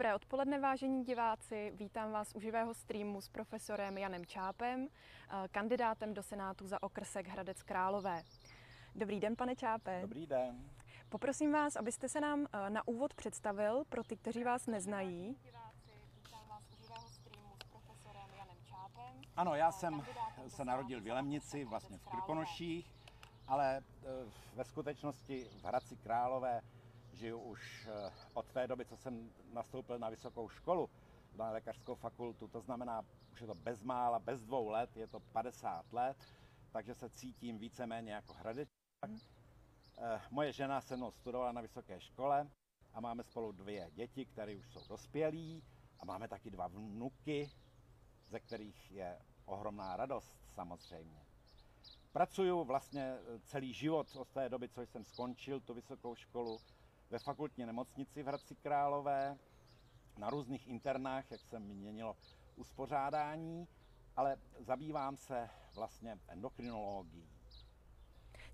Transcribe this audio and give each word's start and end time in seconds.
Dobré 0.00 0.14
odpoledne, 0.14 0.60
vážení 0.60 1.04
diváci. 1.04 1.72
Vítám 1.74 2.12
vás 2.12 2.32
u 2.34 2.40
živého 2.40 2.74
streamu 2.74 3.20
s 3.20 3.28
profesorem 3.28 3.98
Janem 3.98 4.26
Čápem, 4.26 4.88
eh, 4.88 5.48
kandidátem 5.48 6.14
do 6.14 6.22
Senátu 6.22 6.66
za 6.66 6.82
okrsek 6.82 7.28
Hradec 7.28 7.62
Králové. 7.62 8.22
Dobrý 8.94 9.20
den, 9.20 9.36
pane 9.36 9.56
Čápe. 9.56 10.00
Dobrý 10.02 10.26
den. 10.26 10.70
Poprosím 11.08 11.52
vás, 11.52 11.76
abyste 11.76 12.08
se 12.08 12.20
nám 12.20 12.46
eh, 12.52 12.70
na 12.70 12.88
úvod 12.88 13.14
představil 13.14 13.84
pro 13.88 14.04
ty, 14.04 14.16
kteří 14.16 14.44
vás 14.44 14.66
neznají. 14.66 15.36
Ano, 19.36 19.54
já 19.54 19.72
jsem 19.72 20.02
se 20.48 20.64
narodil 20.64 21.00
v 21.00 21.06
Jelemnici, 21.06 21.64
vlastně 21.64 21.98
v 21.98 22.06
Krkonoších, 22.06 22.94
ale 23.46 23.76
eh, 23.76 24.08
ve 24.54 24.64
skutečnosti 24.64 25.44
v 25.60 25.64
Hradci 25.64 25.96
Králové 25.96 26.60
žiju 27.20 27.38
už 27.38 27.88
eh, 27.90 28.12
od 28.34 28.52
té 28.52 28.66
doby, 28.66 28.84
co 28.84 28.96
jsem 28.96 29.30
nastoupil 29.52 29.98
na 29.98 30.08
vysokou 30.08 30.48
školu, 30.48 30.90
na 31.36 31.50
lékařskou 31.50 31.94
fakultu, 31.94 32.48
to 32.48 32.60
znamená, 32.60 33.04
už 33.32 33.40
je 33.40 33.46
to 33.46 33.54
bezmála, 33.54 34.18
bez 34.18 34.42
dvou 34.42 34.68
let, 34.68 34.96
je 34.96 35.06
to 35.06 35.20
50 35.20 35.92
let, 35.92 36.16
takže 36.72 36.94
se 36.94 37.10
cítím 37.10 37.58
víceméně 37.58 38.12
jako 38.12 38.32
hradečák. 38.32 39.10
Eh, 39.98 40.20
moje 40.30 40.52
žena 40.52 40.80
se 40.80 40.96
mnou 40.96 41.10
studovala 41.10 41.52
na 41.52 41.60
vysoké 41.60 42.00
škole 42.00 42.50
a 42.94 43.00
máme 43.00 43.22
spolu 43.22 43.52
dvě 43.52 43.90
děti, 43.90 44.24
které 44.26 44.56
už 44.56 44.72
jsou 44.72 44.80
dospělí 44.88 45.62
a 45.98 46.04
máme 46.04 46.28
taky 46.28 46.50
dva 46.50 46.68
vnuky, 46.68 47.50
ze 48.28 48.40
kterých 48.40 48.90
je 48.90 49.18
ohromná 49.44 49.96
radost 49.96 50.32
samozřejmě. 50.54 51.26
Pracuju 52.12 52.64
vlastně 52.64 53.18
celý 53.42 53.72
život 53.72 54.16
od 54.16 54.28
té 54.28 54.48
doby, 54.48 54.68
co 54.68 54.82
jsem 54.82 55.04
skončil 55.04 55.60
tu 55.60 55.74
vysokou 55.74 56.14
školu, 56.14 56.58
ve 57.10 57.18
fakultní 57.18 57.66
nemocnici 57.66 58.22
v 58.22 58.26
Hradci 58.26 58.54
Králové, 58.54 59.38
na 60.18 60.30
různých 60.30 60.68
internách, 60.68 61.30
jak 61.30 61.40
se 61.40 61.58
měnilo 61.58 62.16
uspořádání, 62.56 63.68
ale 64.16 64.36
zabývám 64.58 65.16
se 65.16 65.50
vlastně 65.74 66.18
endokrinologií. 66.28 67.28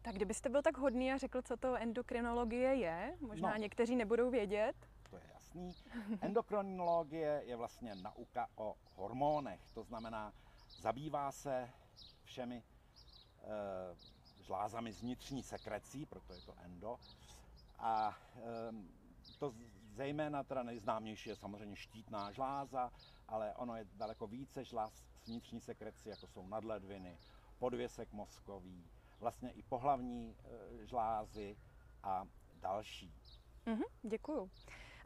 Tak 0.02 0.14
kdybyste 0.14 0.48
byl 0.48 0.62
tak 0.62 0.78
hodný 0.78 1.12
a 1.12 1.16
řekl, 1.16 1.42
co 1.42 1.56
to 1.56 1.76
endokrinologie 1.76 2.74
je, 2.74 3.16
možná 3.20 3.50
no, 3.50 3.56
někteří 3.56 3.96
nebudou 3.96 4.30
vědět. 4.30 4.76
To 5.10 5.16
je 5.16 5.22
jasný. 5.34 5.74
Endokrinologie 6.20 7.42
je 7.46 7.56
vlastně 7.56 7.94
nauka 7.94 8.48
o 8.56 8.76
hormonech, 8.94 9.60
to 9.74 9.82
znamená, 9.82 10.32
zabývá 10.80 11.32
se 11.32 11.70
všemi 12.24 12.62
e, 13.42 14.42
žlázami 14.42 14.92
z 14.92 15.00
vnitřní 15.00 15.42
sekrecí, 15.42 16.06
proto 16.06 16.32
je 16.32 16.40
to 16.40 16.54
endo, 16.64 16.98
a 17.78 18.16
ehm, 18.68 18.88
to 19.38 19.54
zejména 19.96 20.42
teda 20.42 20.62
nejznámější 20.62 21.28
je 21.28 21.36
samozřejmě 21.36 21.76
štítná 21.76 22.32
žláza, 22.32 22.92
ale 23.28 23.54
ono 23.54 23.76
je 23.76 23.86
daleko 23.94 24.26
více 24.26 24.64
žláz 24.64 25.04
s 25.22 25.26
vnitřní 25.26 25.60
sekreci, 25.60 26.08
jako 26.08 26.26
jsou 26.26 26.48
nadledviny, 26.48 27.18
podvěsek 27.58 28.12
mozkový, 28.12 28.90
vlastně 29.20 29.50
i 29.50 29.62
pohlavní 29.62 30.36
e, 30.44 30.86
žlázy 30.86 31.56
a 32.02 32.24
další. 32.60 33.12
Mm-hmm, 33.66 33.84
děkuju. 34.02 34.50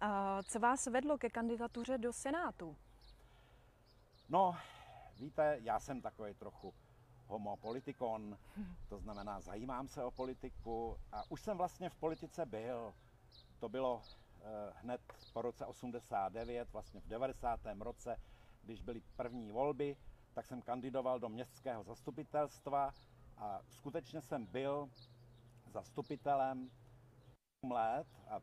A 0.00 0.42
co 0.42 0.60
vás 0.60 0.86
vedlo 0.86 1.18
ke 1.18 1.30
kandidatuře 1.30 1.98
do 1.98 2.12
Senátu? 2.12 2.76
No, 4.28 4.56
víte, 5.16 5.58
já 5.60 5.80
jsem 5.80 6.00
takový 6.00 6.34
trochu 6.34 6.74
homo 7.30 7.56
politikon, 7.56 8.38
to 8.88 8.98
znamená 8.98 9.40
zajímám 9.40 9.88
se 9.88 10.04
o 10.04 10.10
politiku 10.10 10.96
a 11.12 11.30
už 11.30 11.42
jsem 11.42 11.56
vlastně 11.56 11.90
v 11.90 11.94
politice 11.96 12.46
byl. 12.46 12.94
To 13.58 13.68
bylo 13.68 14.02
eh, 14.02 14.72
hned 14.74 15.00
po 15.32 15.42
roce 15.42 15.66
89, 15.66 16.72
vlastně 16.72 17.00
v 17.00 17.06
90. 17.06 17.60
roce, 17.80 18.16
když 18.62 18.80
byly 18.80 19.02
první 19.16 19.52
volby, 19.52 19.96
tak 20.34 20.46
jsem 20.46 20.62
kandidoval 20.62 21.18
do 21.20 21.28
městského 21.28 21.84
zastupitelstva 21.84 22.94
a 23.36 23.60
skutečně 23.68 24.20
jsem 24.20 24.46
byl 24.46 24.90
zastupitelem 25.66 26.70
let 27.70 28.06
a 28.28 28.40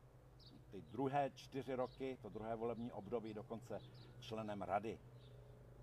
ty 0.71 0.81
druhé 0.81 1.31
čtyři 1.35 1.75
roky, 1.75 2.17
to 2.21 2.29
druhé 2.29 2.55
volební 2.55 2.91
období, 2.91 3.33
dokonce 3.33 3.79
členem 4.19 4.61
rady. 4.61 4.99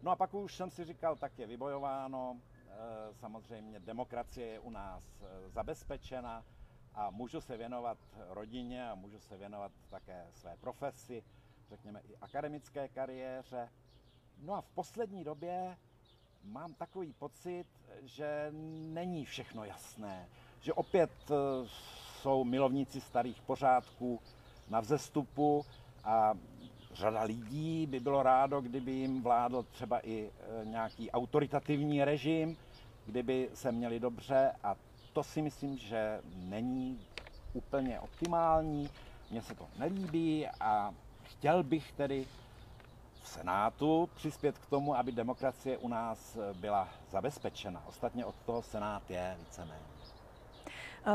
No 0.02 0.10
a 0.10 0.16
pak 0.16 0.34
už 0.34 0.56
jsem 0.56 0.70
si 0.70 0.84
říkal, 0.84 1.16
tak 1.16 1.38
je 1.38 1.46
vybojováno, 1.46 2.40
samozřejmě 3.12 3.80
demokracie 3.80 4.46
je 4.46 4.58
u 4.60 4.70
nás 4.70 5.04
eh, 5.22 5.50
zabezpečena 5.50 6.44
a 6.94 7.10
můžu 7.10 7.40
se 7.40 7.56
věnovat 7.56 7.98
rodině 8.28 8.90
a 8.90 8.94
můžu 8.94 9.18
se 9.20 9.36
věnovat 9.36 9.72
také 9.90 10.26
své 10.32 10.56
profesi, 10.56 11.24
řekněme 11.68 12.00
i 12.00 12.16
akademické 12.16 12.88
kariéře. 12.88 13.68
No 14.38 14.54
a 14.54 14.60
v 14.60 14.68
poslední 14.68 15.24
době 15.24 15.76
mám 16.44 16.74
takový 16.74 17.12
pocit, 17.12 17.66
že 18.02 18.48
není 18.92 19.24
všechno 19.24 19.64
jasné, 19.64 20.28
že 20.60 20.72
opět 20.72 21.10
eh, 21.30 21.34
jsou 22.20 22.44
milovníci 22.44 23.00
starých 23.00 23.42
pořádků 23.42 24.20
na 24.68 24.80
vzestupu 24.80 25.66
a 26.04 26.34
řada 26.94 27.22
lidí 27.22 27.86
by 27.86 28.00
bylo 28.00 28.22
rádo, 28.22 28.60
kdyby 28.60 28.92
jim 28.92 29.22
vládl 29.22 29.62
třeba 29.62 30.06
i 30.06 30.30
nějaký 30.64 31.10
autoritativní 31.10 32.04
režim, 32.04 32.56
kdyby 33.06 33.50
se 33.54 33.72
měli 33.72 34.00
dobře 34.00 34.52
a 34.62 34.76
to 35.12 35.22
si 35.22 35.42
myslím, 35.42 35.78
že 35.78 36.20
není 36.36 37.00
úplně 37.52 38.00
optimální. 38.00 38.90
Mně 39.30 39.42
se 39.42 39.54
to 39.54 39.66
nelíbí 39.78 40.46
a 40.60 40.94
chtěl 41.22 41.62
bych 41.62 41.92
tedy 41.92 42.26
v 43.22 43.28
Senátu 43.28 44.08
přispět 44.14 44.58
k 44.58 44.66
tomu, 44.66 44.96
aby 44.96 45.12
demokracie 45.12 45.78
u 45.78 45.88
nás 45.88 46.38
byla 46.60 46.88
zabezpečena. 47.10 47.82
Ostatně 47.86 48.24
od 48.24 48.34
toho 48.46 48.62
Senát 48.62 49.10
je 49.10 49.36
víceméně. 49.40 49.93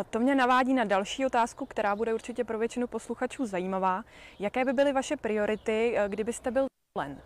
To 0.09 0.19
mě 0.19 0.35
navádí 0.35 0.73
na 0.73 0.83
další 0.83 1.25
otázku, 1.25 1.65
která 1.65 1.95
bude 1.95 2.13
určitě 2.13 2.43
pro 2.43 2.59
většinu 2.59 2.87
posluchačů 2.87 3.45
zajímavá. 3.45 4.03
Jaké 4.39 4.65
by 4.65 4.73
byly 4.73 4.93
vaše 4.93 5.17
priority, 5.17 5.97
kdybyste 6.07 6.51
byl 6.51 6.67
zvolen? 6.97 7.21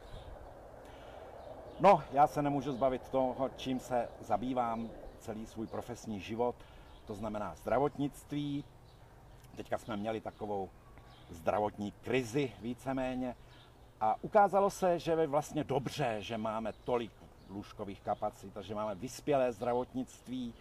No, 1.79 2.03
já 2.11 2.27
se 2.27 2.41
nemůžu 2.41 2.71
zbavit 2.71 3.09
toho, 3.09 3.49
čím 3.55 3.79
se 3.79 4.09
zabývám 4.19 4.89
celý 5.19 5.45
svůj 5.45 5.67
profesní 5.67 6.19
život, 6.19 6.55
to 7.05 7.15
znamená 7.15 7.55
zdravotnictví. 7.55 8.63
Teďka 9.55 9.77
jsme 9.77 9.97
měli 9.97 10.21
takovou 10.21 10.69
zdravotní 11.29 11.91
krizi 11.91 12.51
víceméně 12.61 13.35
a 14.01 14.15
ukázalo 14.21 14.69
se, 14.69 14.99
že 14.99 15.11
je 15.11 15.27
vlastně 15.27 15.63
dobře, 15.63 16.15
že 16.19 16.37
máme 16.37 16.73
tolik 16.83 17.11
lůžkových 17.49 18.01
kapacit, 18.01 18.57
že 18.61 18.75
máme 18.75 18.95
vyspělé 18.95 19.51
zdravotnictví, 19.51 20.53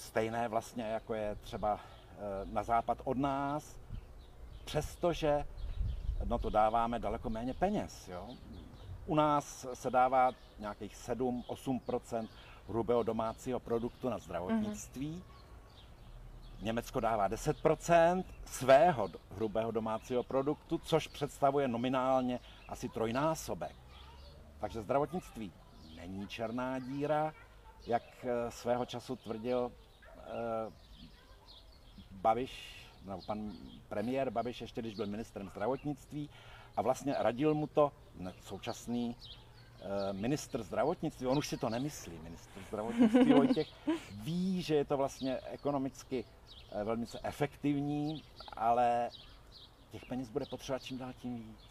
stejné 0.00 0.48
vlastně, 0.48 0.84
jako 0.84 1.14
je 1.14 1.34
třeba 1.34 1.80
eh, 1.80 2.18
na 2.44 2.62
západ 2.62 2.98
od 3.04 3.18
nás, 3.18 3.76
přestože 4.64 5.44
no 6.24 6.38
to 6.38 6.50
dáváme 6.50 6.98
daleko 6.98 7.30
méně 7.30 7.54
peněz. 7.54 8.08
Jo? 8.08 8.28
U 9.06 9.14
nás 9.14 9.66
se 9.74 9.90
dává 9.90 10.30
nějakých 10.58 10.96
7-8% 10.96 12.28
hrubého 12.68 13.02
domácího 13.02 13.60
produktu 13.60 14.08
na 14.08 14.18
zdravotnictví. 14.18 15.10
Mm-hmm. 15.10 16.64
Německo 16.64 17.00
dává 17.00 17.28
10% 17.28 18.24
svého 18.44 19.08
hrubého 19.30 19.70
domácího 19.70 20.22
produktu, 20.22 20.78
což 20.78 21.06
představuje 21.06 21.68
nominálně 21.68 22.40
asi 22.68 22.88
trojnásobek. 22.88 23.76
Takže 24.60 24.82
zdravotnictví 24.82 25.52
není 25.96 26.28
černá 26.28 26.78
díra, 26.78 27.32
jak 27.86 28.02
eh, 28.24 28.50
svého 28.50 28.86
času 28.86 29.16
tvrdil 29.16 29.72
Babiš, 32.10 32.52
nebo 33.04 33.22
pan 33.26 33.52
premiér 33.88 34.30
Babiš 34.30 34.60
ještě, 34.60 34.80
když 34.80 34.94
byl 34.94 35.06
ministrem 35.06 35.48
zdravotnictví, 35.48 36.30
a 36.76 36.82
vlastně 36.82 37.14
radil 37.18 37.54
mu 37.54 37.66
to 37.66 37.92
současný 38.44 39.16
eh, 39.80 40.12
ministr 40.12 40.62
zdravotnictví, 40.62 41.26
on 41.26 41.38
už 41.38 41.48
si 41.48 41.56
to 41.56 41.68
nemyslí, 41.68 42.18
ministr 42.22 42.60
zdravotnictví 42.68 43.32
Vojtěch, 43.32 43.68
ví, 44.22 44.62
že 44.62 44.74
je 44.74 44.84
to 44.84 44.96
vlastně 44.96 45.38
ekonomicky 45.38 46.24
eh, 46.72 46.84
velmi 46.84 47.06
efektivní, 47.22 48.22
ale 48.52 49.10
těch 49.92 50.04
peněz 50.04 50.28
bude 50.28 50.46
potřebovat 50.46 50.82
čím 50.82 50.98
dál 50.98 51.12
tím 51.22 51.36
víc. 51.38 51.70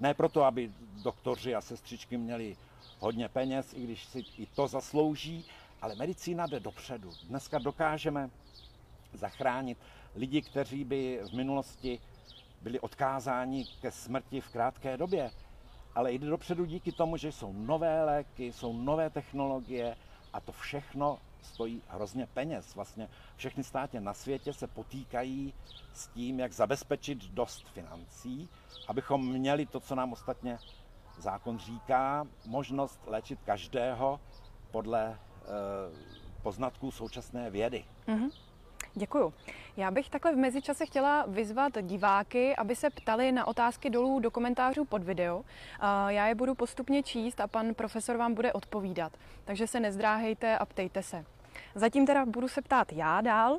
Ne 0.00 0.14
proto, 0.14 0.44
aby 0.44 0.72
doktoři 1.02 1.54
a 1.54 1.60
sestřičky 1.60 2.16
měli 2.16 2.56
hodně 2.98 3.28
peněz, 3.28 3.74
i 3.74 3.84
když 3.84 4.04
si 4.04 4.24
i 4.38 4.46
to 4.46 4.68
zaslouží, 4.68 5.44
ale 5.82 5.94
medicína 5.94 6.46
jde 6.46 6.60
dopředu. 6.60 7.10
Dneska 7.28 7.58
dokážeme 7.58 8.30
zachránit 9.12 9.78
lidi, 10.14 10.42
kteří 10.42 10.84
by 10.84 11.20
v 11.30 11.32
minulosti 11.32 12.00
byli 12.62 12.80
odkázáni 12.80 13.64
ke 13.80 13.90
smrti 13.90 14.40
v 14.40 14.48
krátké 14.48 14.96
době. 14.96 15.30
Ale 15.94 16.12
jde 16.12 16.26
dopředu 16.26 16.64
díky 16.64 16.92
tomu, 16.92 17.16
že 17.16 17.32
jsou 17.32 17.52
nové 17.52 18.04
léky, 18.04 18.52
jsou 18.52 18.72
nové 18.72 19.10
technologie 19.10 19.96
a 20.32 20.40
to 20.40 20.52
všechno 20.52 21.18
stojí 21.42 21.82
hrozně 21.88 22.26
peněz. 22.26 22.74
Vlastně 22.74 23.08
všechny 23.36 23.64
státě 23.64 24.00
na 24.00 24.14
světě 24.14 24.52
se 24.52 24.66
potýkají 24.66 25.54
s 25.92 26.06
tím, 26.06 26.40
jak 26.40 26.52
zabezpečit 26.52 27.24
dost 27.24 27.68
financí, 27.68 28.48
abychom 28.88 29.32
měli 29.32 29.66
to, 29.66 29.80
co 29.80 29.94
nám 29.94 30.12
ostatně 30.12 30.58
zákon 31.18 31.58
říká, 31.58 32.26
možnost 32.46 33.00
léčit 33.06 33.38
každého 33.44 34.20
podle 34.70 35.18
poznatků 36.42 36.90
současné 36.90 37.50
vědy. 37.50 37.84
Mm-hmm. 38.08 38.30
Děkuju. 38.94 39.34
Já 39.76 39.90
bych 39.90 40.10
takhle 40.10 40.32
v 40.32 40.36
mezičase 40.36 40.86
chtěla 40.86 41.24
vyzvat 41.28 41.72
diváky, 41.82 42.56
aby 42.56 42.76
se 42.76 42.90
ptali 42.90 43.32
na 43.32 43.46
otázky 43.46 43.90
dolů 43.90 44.20
do 44.20 44.30
komentářů 44.30 44.84
pod 44.84 45.02
video. 45.02 45.44
Já 46.08 46.26
je 46.26 46.34
budu 46.34 46.54
postupně 46.54 47.02
číst 47.02 47.40
a 47.40 47.46
pan 47.46 47.74
profesor 47.74 48.16
vám 48.16 48.34
bude 48.34 48.52
odpovídat. 48.52 49.12
Takže 49.44 49.66
se 49.66 49.80
nezdráhejte 49.80 50.58
a 50.58 50.66
ptejte 50.66 51.02
se. 51.02 51.24
Zatím 51.74 52.06
teda 52.06 52.26
budu 52.26 52.48
se 52.48 52.62
ptát 52.62 52.92
já 52.92 53.20
dál. 53.20 53.58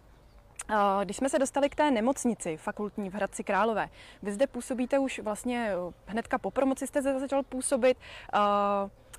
Když 1.03 1.17
jsme 1.17 1.29
se 1.29 1.39
dostali 1.39 1.69
k 1.69 1.75
té 1.75 1.91
nemocnici 1.91 2.57
fakultní 2.57 3.09
v 3.09 3.13
Hradci 3.13 3.43
Králové, 3.43 3.89
vy 4.23 4.31
zde 4.31 4.47
působíte 4.47 4.99
už 4.99 5.19
vlastně 5.19 5.71
hnedka 6.05 6.37
po 6.37 6.51
promoci 6.51 6.87
jste 6.87 7.01
začal 7.01 7.43
působit. 7.43 7.97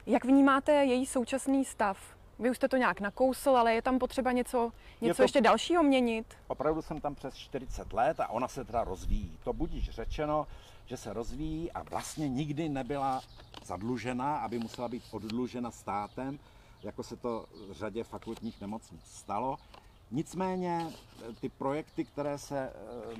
Jak 0.06 0.24
vnímáte 0.24 0.72
její 0.72 1.06
současný 1.06 1.64
stav? 1.64 2.17
Vy 2.38 2.50
už 2.50 2.56
jste 2.56 2.68
to 2.68 2.76
nějak 2.76 3.00
nakousl, 3.00 3.50
ale 3.50 3.74
je 3.74 3.82
tam 3.82 3.98
potřeba 3.98 4.32
něco, 4.32 4.72
něco 5.00 5.16
to, 5.16 5.22
ještě 5.22 5.40
dalšího 5.40 5.82
měnit? 5.82 6.26
Opravdu 6.46 6.82
jsem 6.82 7.00
tam 7.00 7.14
přes 7.14 7.34
40 7.34 7.92
let 7.92 8.20
a 8.20 8.28
ona 8.28 8.48
se 8.48 8.64
teda 8.64 8.84
rozvíjí. 8.84 9.38
To 9.44 9.52
budíš 9.52 9.90
řečeno, 9.90 10.46
že 10.86 10.96
se 10.96 11.12
rozvíjí 11.12 11.72
a 11.72 11.82
vlastně 11.82 12.28
nikdy 12.28 12.68
nebyla 12.68 13.22
zadlužena, 13.64 14.36
aby 14.36 14.58
musela 14.58 14.88
být 14.88 15.02
oddlužena 15.10 15.70
státem, 15.70 16.38
jako 16.82 17.02
se 17.02 17.16
to 17.16 17.46
v 17.68 17.72
řadě 17.72 18.04
fakultních 18.04 18.60
nemocnic 18.60 19.02
stalo. 19.04 19.58
Nicméně 20.10 20.86
eh, 20.86 21.32
ty 21.40 21.48
projekty, 21.48 22.04
které 22.04 22.38
se 22.38 22.58
eh, 22.58 22.72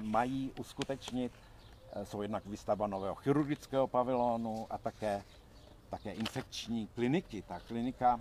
mají 0.03 0.53
uskutečnit, 0.59 1.33
eh, 1.93 2.07
jsou 2.07 2.23
jednak 2.23 2.47
výstavba 2.47 2.87
nového 2.87 3.15
chirurgického 3.15 3.87
pavilonu 3.87 4.67
a 4.71 4.79
také, 4.79 5.23
také 5.91 6.13
infekční 6.13 6.87
kliniky. 6.87 7.43
Ta 7.43 7.61
klinika 7.61 8.21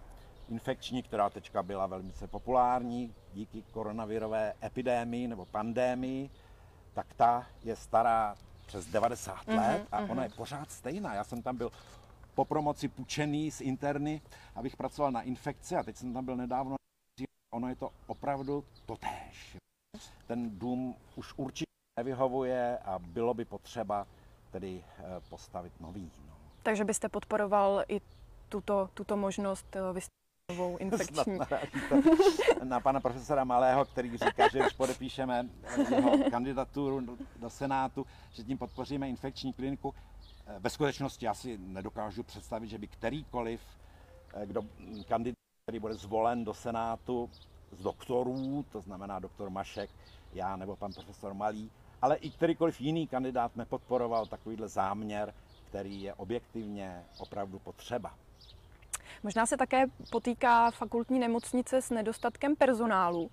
infekční, 0.50 1.04
která 1.04 1.30
teďka 1.30 1.64
byla 1.64 1.88
velmi 1.88 2.12
populární 2.28 3.16
díky 3.34 3.62
koronavirové 3.62 4.54
epidémii 4.64 5.28
nebo 5.28 5.46
pandémii, 5.46 6.30
tak 6.94 7.14
ta 7.14 7.46
je 7.64 7.76
stará 7.76 8.36
přes 8.66 8.86
90 8.86 9.34
mm-hmm, 9.34 9.56
let 9.58 9.88
a 9.92 10.02
mm-hmm. 10.02 10.12
ona 10.12 10.24
je 10.24 10.30
pořád 10.30 10.72
stejná. 10.72 11.14
Já 11.14 11.24
jsem 11.24 11.42
tam 11.42 11.58
byl 11.58 11.72
po 12.36 12.46
promoci 12.46 12.88
pučený 12.88 13.52
z 13.52 13.62
interny, 13.62 14.22
abych 14.56 14.78
pracoval 14.78 15.12
na 15.12 15.22
infekci 15.22 15.76
a 15.76 15.84
teď 15.84 15.96
jsem 15.96 16.14
tam 16.14 16.26
byl 16.26 16.36
nedávno. 16.36 16.76
Ono 17.54 17.70
je 17.70 17.76
to 17.76 17.90
opravdu 18.08 18.64
totéž. 18.86 19.58
Ten 20.28 20.60
dům 20.60 20.96
už 21.16 21.34
určitě 21.38 21.72
nevyhovuje 22.00 22.78
a 22.78 23.00
bylo 23.00 23.34
by 23.34 23.46
potřeba 23.46 24.08
tedy 24.52 24.84
eh, 25.00 25.04
postavit 25.30 25.82
nový. 25.82 26.12
No. 26.28 26.34
Takže 26.64 26.86
byste 26.86 27.10
podporoval 27.10 27.84
i 27.88 28.02
tuto, 28.50 28.90
tuto 28.94 29.18
možnost 29.18 29.76
eh, 29.76 29.94
novou 30.52 30.78
infekční. 30.80 31.40
na 32.64 32.80
pana 32.80 33.00
profesora 33.00 33.44
Malého, 33.44 33.86
který 33.86 34.12
říká, 34.12 34.48
že 34.52 34.60
když 34.60 34.74
podepíšeme 34.74 35.50
jeho 35.96 36.30
kandidaturu 36.32 37.18
do 37.40 37.50
Senátu, 37.50 38.06
že 38.34 38.44
tím 38.44 38.58
podpoříme 38.58 39.10
infekční 39.10 39.54
kliniku. 39.54 39.94
Eh, 40.48 40.60
ve 40.60 40.70
skutečnosti 40.70 41.26
já 41.26 41.34
si 41.34 41.58
nedokážu 41.58 42.24
představit, 42.24 42.68
že 42.68 42.78
by 42.78 42.88
kterýkoliv 42.88 43.62
eh, 44.34 44.46
kdo, 44.46 44.62
kandidát, 45.08 45.38
který 45.64 45.80
bude 45.80 45.94
zvolen 45.94 46.46
do 46.46 46.54
Senátu 46.54 47.30
z 47.72 47.84
doktorů, 47.84 48.66
to 48.72 48.82
znamená 48.82 49.20
doktor 49.20 49.50
Mašek, 49.50 49.90
já 50.34 50.56
nebo 50.56 50.76
pan 50.76 50.94
profesor 50.94 51.34
Malý, 51.34 51.72
ale 52.02 52.16
i 52.16 52.30
kterýkoliv 52.30 52.82
jiný 52.82 53.08
kandidát 53.08 53.56
nepodporoval 53.56 54.26
takovýhle 54.26 54.68
záměr, 54.68 55.34
který 55.70 56.02
je 56.02 56.14
objektivně 56.14 57.04
opravdu 57.18 57.60
potřeba. 57.60 58.27
Možná 59.24 59.46
se 59.46 59.58
také 59.58 59.86
potýká 60.12 60.72
fakultní 60.72 61.20
nemocnice 61.20 61.82
s 61.82 61.90
nedostatkem 61.90 62.56
personálu. 62.56 63.24
Uh, 63.24 63.30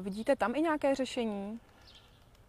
vidíte 0.00 0.36
tam 0.36 0.54
i 0.54 0.62
nějaké 0.62 0.94
řešení? 0.94 1.60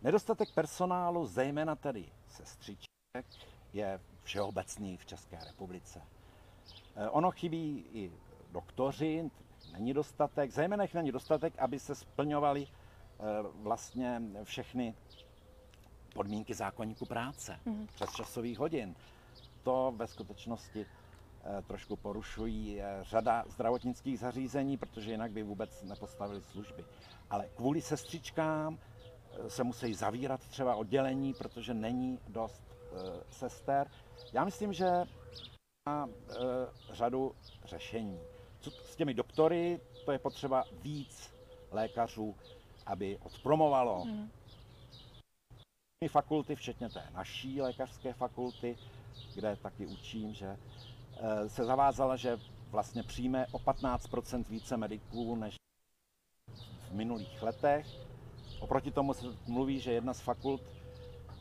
Nedostatek 0.02 0.50
personálu, 0.54 1.28
zejména 1.28 1.76
tedy 1.76 2.06
sestřiček, 2.30 3.26
je 3.74 4.00
všeobecný 4.24 4.98
v 4.98 5.06
České 5.06 5.40
republice. 5.48 6.00
Uh, 6.00 7.08
ono 7.12 7.32
chybí 7.32 7.86
i 7.94 8.12
doktoři, 8.52 9.30
není 9.72 9.94
dostatek, 9.94 10.52
zejména 10.52 10.84
jich 10.84 10.94
není 10.94 11.12
dostatek, 11.12 11.60
aby 11.60 11.80
se 11.80 11.96
splňovaly 11.96 12.68
uh, 12.68 13.28
vlastně 13.64 14.22
všechny 14.44 14.96
podmínky 16.14 16.54
zákonníku 16.54 17.06
práce, 17.06 17.60
mm. 17.66 17.88
přes 17.96 18.12
časových 18.12 18.60
hodin. 18.60 18.96
To 19.64 19.94
ve 19.96 20.08
skutečnosti 20.08 20.86
Eh, 20.86 21.01
trošku 21.68 21.96
porušují 21.96 22.82
eh, 22.82 23.00
řada 23.02 23.44
zdravotnických 23.48 24.20
zařízení, 24.20 24.78
protože 24.78 25.12
jinak 25.12 25.32
by 25.32 25.44
vůbec 25.44 25.84
nepostavili 25.84 26.42
služby. 26.42 26.86
Ale 27.30 27.50
kvůli 27.56 27.82
sestřičkám 27.82 28.78
eh, 28.78 29.50
se 29.50 29.64
musí 29.64 29.94
zavírat 29.94 30.48
třeba 30.48 30.76
oddělení, 30.76 31.34
protože 31.34 31.74
není 31.74 32.20
dost 32.28 32.64
sester. 33.30 33.92
Já 34.34 34.46
myslím, 34.46 34.74
že 34.74 34.86
má 35.90 36.10
řadu 36.92 37.36
řešení. 37.66 38.20
Co 38.60 38.72
s 38.72 38.96
těmi 38.96 39.14
doktory, 39.14 39.80
to 40.06 40.12
je 40.12 40.20
potřeba 40.20 40.64
víc 40.82 41.34
lékařů, 41.72 42.36
aby 42.86 43.18
odpromovalo. 43.18 44.06
Mm. 44.06 44.30
Fakulty, 46.08 46.56
včetně 46.56 46.90
té 46.90 47.04
naší 47.14 47.62
lékařské 47.62 48.14
fakulty, 48.14 48.78
kde 49.36 49.56
taky 49.56 49.86
učím, 49.86 50.34
že 50.34 50.58
Eh, 50.58 50.91
se 51.48 51.66
zavázala, 51.66 52.16
že 52.16 52.40
vlastně 52.72 53.04
přijme 53.04 53.46
o 53.52 53.58
15% 53.58 54.46
více 54.50 54.78
mediků 54.78 55.36
než 55.36 55.56
v 56.90 56.94
minulých 56.94 57.44
letech. 57.44 57.88
Oproti 58.60 58.92
tomu 58.92 59.14
se 59.14 59.26
mluví, 59.48 59.80
že 59.80 59.92
jedna 59.92 60.14
z 60.14 60.22
fakult 60.22 60.62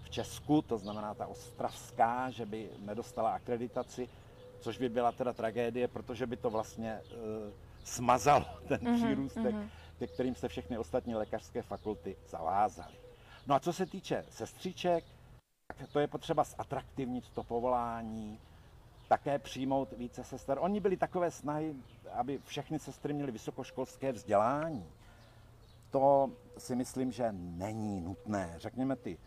v 0.03 0.11
Česku, 0.11 0.63
to 0.63 0.79
znamená 0.79 1.15
ta 1.15 1.27
ostravská, 1.27 2.31
že 2.31 2.47
by 2.47 2.71
nedostala 2.79 3.35
akreditaci, 3.35 4.09
což 4.61 4.79
by 4.79 4.89
byla 4.89 5.13
teda 5.13 5.33
tragédie, 5.33 5.89
protože 5.89 6.27
by 6.27 6.37
to 6.37 6.51
vlastně 6.51 7.01
uh, 7.01 7.53
smazalo 7.85 8.45
ten 8.69 8.81
mm-hmm, 8.81 8.97
přírůstek, 8.97 9.55
mm-hmm. 9.55 9.69
ke 9.99 10.07
kterým 10.07 10.35
se 10.35 10.49
všechny 10.49 10.79
ostatní 10.79 11.15
lékařské 11.15 11.63
fakulty 11.63 12.17
zavázaly. 12.29 12.95
No 13.47 13.55
a 13.55 13.61
co 13.61 13.73
se 13.73 13.87
týče 13.87 14.25
sestřiček, 14.31 15.05
tak 15.67 15.89
to 15.93 15.99
je 16.01 16.07
potřeba 16.07 16.45
zatraktivnit 16.45 17.31
to 17.31 17.43
povolání, 17.43 18.39
také 19.11 19.39
přijmout 19.39 19.93
více 19.93 20.25
sester. 20.25 20.59
Oni 20.61 20.81
byli 20.81 20.97
takové 20.97 21.31
snahy, 21.31 21.75
aby 22.13 22.39
všechny 22.45 22.79
sestry 22.79 23.13
měly 23.13 23.33
vysokoškolské 23.33 24.13
vzdělání. 24.13 24.87
To 25.91 26.31
si 26.59 26.77
myslím, 26.77 27.13
že 27.13 27.29
není 27.33 28.01
nutné. 28.01 28.55
Řekněme 28.57 28.97
ty 28.97 29.17
uh, 29.17 29.23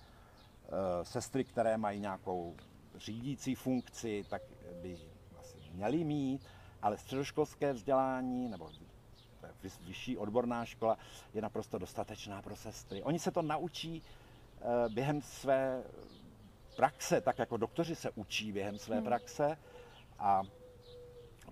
sestry, 1.03 1.43
které 1.43 1.77
mají 1.77 1.99
nějakou 1.99 2.55
řídící 2.95 3.55
funkci, 3.55 4.25
tak 4.29 4.41
by 4.81 4.97
asi 5.39 5.57
měly 5.73 6.03
mít, 6.03 6.41
ale 6.81 6.97
středoškolské 6.97 7.73
vzdělání 7.73 8.49
nebo 8.49 8.69
vyšší 9.85 10.17
odborná 10.17 10.65
škola 10.65 10.97
je 11.33 11.41
naprosto 11.41 11.77
dostatečná 11.77 12.41
pro 12.41 12.55
sestry. 12.55 13.03
Oni 13.03 13.19
se 13.19 13.31
to 13.31 13.41
naučí 13.41 14.01
uh, 14.01 14.93
během 14.93 15.21
své 15.21 15.83
praxe, 16.75 17.21
tak 17.21 17.39
jako 17.39 17.57
doktoři 17.57 17.95
se 17.95 18.11
učí 18.15 18.51
během 18.51 18.77
své 18.77 18.95
hmm. 18.95 19.05
praxe 19.05 19.57
a 20.23 20.43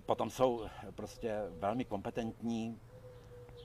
potom 0.06 0.30
jsou 0.30 0.66
prostě 0.94 1.42
velmi 1.50 1.84
kompetentní 1.84 2.80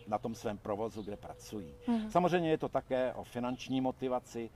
na 0.07 0.17
tom 0.17 0.35
svém 0.35 0.57
provozu, 0.57 1.01
kde 1.01 1.17
pracují. 1.17 1.75
Hmm. 1.87 2.11
Samozřejmě 2.11 2.49
je 2.49 2.57
to 2.57 2.69
také 2.69 3.13
o 3.13 3.23
finanční 3.23 3.81
motivaci, 3.81 4.49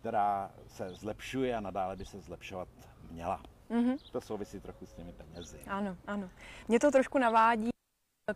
která 0.00 0.50
se 0.66 0.94
zlepšuje 0.94 1.56
a 1.56 1.60
nadále 1.60 1.96
by 1.96 2.04
se 2.04 2.20
zlepšovat 2.20 2.68
měla. 3.10 3.42
Mm-hmm. 3.70 3.96
To 4.12 4.20
souvisí 4.20 4.60
trochu 4.60 4.86
s 4.86 4.92
těmi 4.92 5.12
penězi. 5.12 5.60
Ano, 5.66 5.96
ano. 6.06 6.30
Mě 6.68 6.80
to 6.80 6.90
trošku 6.90 7.18
navádí 7.18 7.70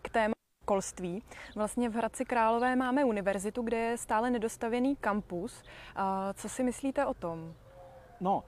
k 0.02 0.08
téma 0.08 0.34
školství. 0.64 1.22
Vlastně 1.54 1.88
v 1.88 1.94
Hradci 1.94 2.24
Králové 2.24 2.76
máme 2.76 3.04
univerzitu, 3.04 3.62
kde 3.62 3.76
je 3.76 3.98
stále 3.98 4.30
nedostavěný 4.30 4.96
kampus. 4.96 5.62
Co 6.34 6.48
si 6.48 6.62
myslíte 6.62 7.06
o 7.06 7.14
tom? 7.14 7.54
No, 8.20 8.44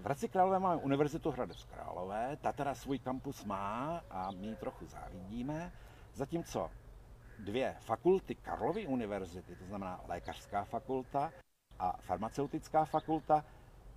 v 0.00 0.04
Hradci 0.04 0.28
Králové 0.28 0.58
máme 0.58 0.82
Univerzitu 0.82 1.30
Hradec 1.30 1.64
Králové, 1.64 2.36
ta 2.36 2.52
teda 2.52 2.74
svůj 2.74 2.98
kampus 2.98 3.44
má 3.44 4.02
a 4.10 4.30
my 4.30 4.56
trochu 4.56 4.86
závidíme, 4.86 5.72
zatímco 6.14 6.70
dvě 7.38 7.76
fakulty 7.80 8.34
Karlovy 8.34 8.86
univerzity, 8.86 9.56
to 9.56 9.64
znamená 9.64 10.00
lékařská 10.08 10.64
fakulta 10.64 11.32
a 11.78 11.96
farmaceutická 12.00 12.84
fakulta, 12.84 13.44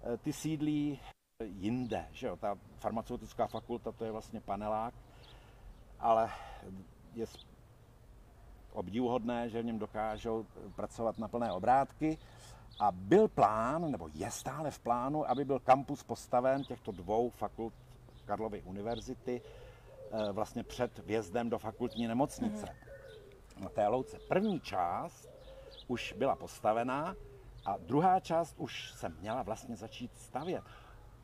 eh, 0.04 0.18
ty 0.18 0.34
sídlí 0.34 1.00
jinde. 1.44 2.08
Že 2.12 2.28
jo? 2.28 2.36
Ta 2.38 2.56
farmaceutická 2.78 3.48
fakulta 3.48 3.92
to 3.92 4.06
je 4.06 4.12
vlastně 4.12 4.42
panelák, 4.42 4.94
ale 6.00 6.30
je 7.14 7.26
obdivuhodné, 8.74 9.50
že 9.50 9.62
v 9.62 9.66
něm 9.66 9.80
dokážou 9.80 10.46
pracovat 10.76 11.18
na 11.18 11.28
plné 11.28 11.52
obrátky. 11.52 12.18
A 12.80 12.92
byl 12.92 13.28
plán, 13.28 13.92
nebo 13.92 14.10
je 14.14 14.32
stále 14.32 14.72
v 14.72 14.80
plánu, 14.80 15.30
aby 15.30 15.46
byl 15.46 15.60
kampus 15.60 16.04
postaven 16.04 16.64
těchto 16.64 16.92
dvou 16.92 17.30
fakult 17.30 17.74
Karlovy 18.26 18.62
univerzity 18.62 19.42
eh, 19.42 20.32
vlastně 20.32 20.64
před 20.64 21.00
vjezdem 21.00 21.50
do 21.50 21.60
fakultní 21.60 22.08
nemocnice 22.08 22.66
mm-hmm. 22.66 23.64
na 23.64 23.70
té 23.70 23.88
louce. 23.88 24.20
První 24.28 24.60
část 24.60 25.30
už 25.88 26.14
byla 26.18 26.36
postavená 26.36 27.16
a 27.66 27.78
druhá 27.78 28.20
část 28.20 28.56
už 28.58 28.92
se 28.92 29.10
měla 29.10 29.44
vlastně 29.44 29.76
začít 29.76 30.12
stavět. 30.18 30.64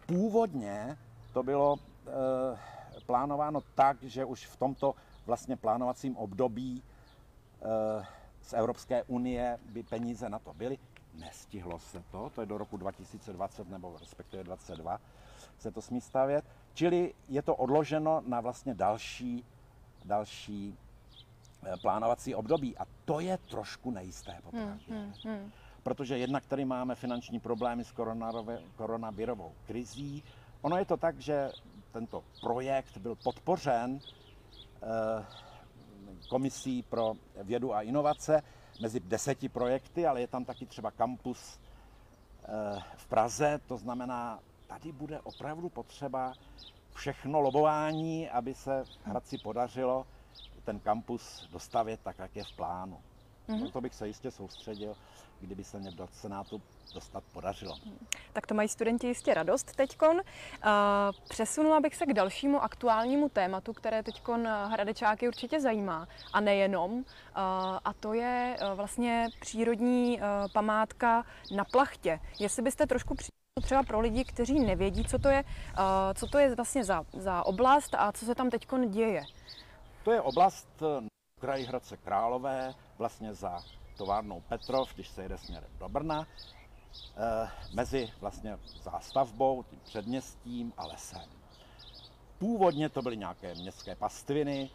Původně 0.06 0.98
to 1.34 1.44
bylo 1.44 1.76
e, 1.76 3.02
plánováno 3.06 3.62
tak, 3.76 4.04
že 4.04 4.26
už 4.26 4.46
v 4.46 4.56
tomto 4.56 4.96
vlastně 5.26 5.58
plánovacím 5.58 6.18
období 6.18 6.84
e, 6.84 8.06
z 8.42 8.54
Evropské 8.54 9.04
unie 9.04 9.60
by 9.66 9.84
peníze 9.84 10.30
na 10.30 10.40
to 10.40 10.54
byly. 10.54 10.78
Nestihlo 11.14 11.80
se 11.80 12.04
to, 12.12 12.32
to 12.36 12.42
je 12.42 12.48
do 12.48 12.58
roku 12.58 12.78
2020 12.78 13.70
nebo 13.70 13.98
respektive 14.00 14.44
2022 14.44 15.00
se 15.58 15.72
to 15.72 15.82
smí 15.82 16.02
stavět. 16.02 16.46
Čili 16.74 17.14
je 17.30 17.42
to 17.42 17.56
odloženo 17.56 18.22
na 18.28 18.42
vlastně 18.42 18.74
další, 18.74 19.46
další 20.06 20.78
eh, 21.66 21.78
plánovací 21.82 22.36
období. 22.36 22.78
A 22.78 22.86
to 23.06 23.20
je 23.20 23.38
trošku 23.38 23.92
nejisté 23.92 24.40
popravdě. 24.44 24.94
Hmm, 24.94 25.02
hmm, 25.02 25.14
hmm. 25.24 25.52
Protože 25.84 26.18
jednak 26.18 26.46
tady 26.46 26.66
máme 26.66 26.96
finanční 26.96 27.40
problémy 27.40 27.84
s 27.84 27.94
koronavirovou 28.76 29.54
krizí. 29.68 30.24
Ono 30.62 30.78
je 30.78 30.86
to 30.86 30.98
tak, 30.98 31.20
že 31.20 31.52
tento 31.92 32.24
projekt 32.42 32.98
byl 32.98 33.16
podpořen 33.16 34.00
eh, 34.00 35.26
komisí 36.30 36.84
pro 36.84 37.14
vědu 37.44 37.76
a 37.76 37.82
inovace 37.82 38.44
mezi 38.82 39.00
deseti 39.00 39.50
projekty, 39.50 40.08
ale 40.08 40.22
je 40.22 40.28
tam 40.28 40.46
taky 40.46 40.66
třeba 40.66 40.92
kampus 40.92 41.60
eh, 42.44 42.80
v 42.96 43.08
Praze, 43.08 43.60
to 43.68 43.78
znamená, 43.78 44.40
tady 44.68 44.92
bude 44.92 45.22
opravdu 45.22 45.70
potřeba 45.70 46.34
všechno 46.96 47.40
lobování, 47.40 48.30
aby 48.30 48.54
se 48.54 48.84
Hradci 49.04 49.38
podařilo 49.38 50.08
ten 50.64 50.80
kampus 50.80 51.48
dostavět 51.52 52.00
tak, 52.04 52.20
jak 52.20 52.36
je 52.36 52.44
v 52.44 52.52
plánu. 52.52 53.02
Mm-hmm. 53.50 53.72
To 53.72 53.82
bych 53.82 53.96
se 53.96 54.08
jistě 54.08 54.32
soustředil, 54.32 54.96
kdyby 55.42 55.64
se 55.64 55.80
mě 55.80 55.92
do 55.92 56.08
Senátu 56.12 56.62
dostat 56.94 57.24
podařilo. 57.34 57.76
Tak 58.34 58.48
to 58.48 58.54
mají 58.54 58.70
studenti 58.70 59.08
jistě 59.08 59.34
radost 59.34 59.76
teďkon. 59.76 60.22
Přesunula 61.30 61.80
bych 61.80 61.96
se 61.96 62.06
k 62.06 62.14
dalšímu 62.14 62.64
aktuálnímu 62.64 63.30
tématu, 63.30 63.74
které 63.74 64.04
teďkon 64.04 64.48
Hradečáky 64.48 65.28
určitě 65.28 65.62
zajímá. 65.62 66.08
A 66.34 66.42
nejenom. 66.42 67.04
A 67.86 67.94
to 68.00 68.14
je 68.14 68.58
vlastně 68.76 69.28
přírodní 69.40 70.20
památka 70.54 71.24
na 71.56 71.64
plachtě. 71.66 72.20
Jestli 72.40 72.62
byste 72.62 72.88
trošku 72.88 73.16
třeba 73.64 73.84
pro 73.84 74.00
lidi, 74.00 74.26
kteří 74.26 74.60
nevědí, 74.60 75.06
co 75.06 75.20
to 75.20 75.30
je, 75.30 75.44
co 76.14 76.28
to 76.28 76.38
je 76.38 76.56
vlastně 76.56 76.84
za, 76.84 77.04
za 77.14 77.46
oblast 77.46 77.96
a 77.96 78.12
co 78.12 78.26
se 78.26 78.36
tam 78.36 78.50
teď 78.50 78.68
děje. 78.88 79.24
To 80.04 80.12
je 80.12 80.22
oblast 80.22 80.84
kraji 81.44 81.66
Hradce 81.66 81.98
Králové, 81.98 82.74
vlastně 82.98 83.34
za 83.34 83.64
továrnou 83.98 84.42
Petrov, 84.42 84.94
když 84.96 85.10
se 85.10 85.24
jede 85.24 85.38
směrem 85.38 85.70
do 85.80 85.90
Brna, 85.90 86.28
eh, 87.18 87.50
mezi 87.74 88.10
vlastně 88.22 88.60
zástavbou, 88.84 89.64
tím 89.64 89.80
předměstím 89.84 90.74
a 90.78 90.86
lesem. 90.86 91.30
Původně 92.38 92.90
to 92.90 93.02
byly 93.02 93.18
nějaké 93.18 93.56
městské 93.56 93.96
pastviny, 93.96 94.70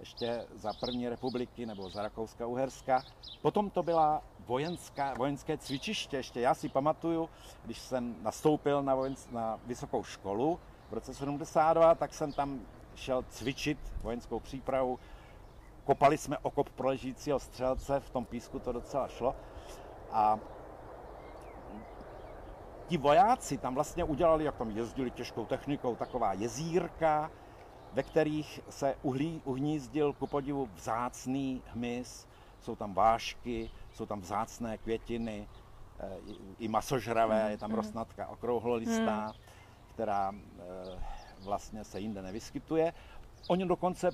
ještě 0.00 0.46
za 0.54 0.72
první 0.72 1.08
republiky 1.08 1.66
nebo 1.66 1.90
za 1.90 2.02
Rakouska-Uherska. 2.02 3.02
Potom 3.42 3.70
to 3.70 3.82
byla 3.82 4.22
vojenská, 4.46 5.14
vojenské 5.14 5.58
cvičiště. 5.58 6.16
Ještě 6.16 6.40
já 6.40 6.54
si 6.54 6.68
pamatuju, 6.68 7.28
když 7.64 7.78
jsem 7.78 8.16
nastoupil 8.22 8.82
na, 8.82 8.94
vojensk, 8.94 9.32
na 9.32 9.60
vysokou 9.66 10.04
školu 10.04 10.60
v 10.90 10.92
roce 10.92 11.14
72, 11.14 11.94
tak 11.94 12.14
jsem 12.14 12.32
tam 12.32 12.60
šel 12.94 13.24
cvičit 13.28 13.78
vojenskou 14.02 14.40
přípravu. 14.40 14.98
Kopali 15.84 16.18
jsme 16.18 16.38
okop 16.38 16.68
pro 16.70 16.88
ležícího 16.88 17.38
střelce, 17.40 18.00
v 18.00 18.10
tom 18.10 18.24
písku 18.24 18.58
to 18.58 18.72
docela 18.72 19.08
šlo. 19.08 19.36
A 20.12 20.38
ti 22.86 22.96
vojáci 22.96 23.58
tam 23.58 23.74
vlastně 23.74 24.04
udělali, 24.04 24.44
jak 24.44 24.56
tam 24.56 24.70
jezdili 24.70 25.10
těžkou 25.10 25.46
technikou, 25.46 25.96
taková 25.96 26.32
jezírka, 26.32 27.30
ve 27.92 28.02
kterých 28.02 28.60
se 28.70 28.94
uhlí, 29.02 29.42
uhnízdil 29.44 30.12
ku 30.12 30.26
podivu 30.26 30.68
vzácný 30.74 31.62
hmyz, 31.66 32.28
jsou 32.60 32.76
tam 32.76 32.94
vášky, 32.94 33.70
jsou 33.92 34.06
tam 34.06 34.20
vzácné 34.20 34.78
květiny, 34.78 35.48
eh, 36.00 36.16
i 36.58 36.68
masožravé, 36.68 37.50
je 37.50 37.58
tam 37.58 37.70
mhm. 37.70 37.76
rostnatka 37.76 38.28
okrouhlolistá, 38.28 39.24
hmm. 39.24 39.32
která 39.94 40.32
eh, 40.32 40.62
vlastně 41.44 41.84
se 41.84 42.00
jinde 42.00 42.22
nevyskytuje. 42.22 42.92
Oni 43.48 43.66
dokonce 43.66 44.10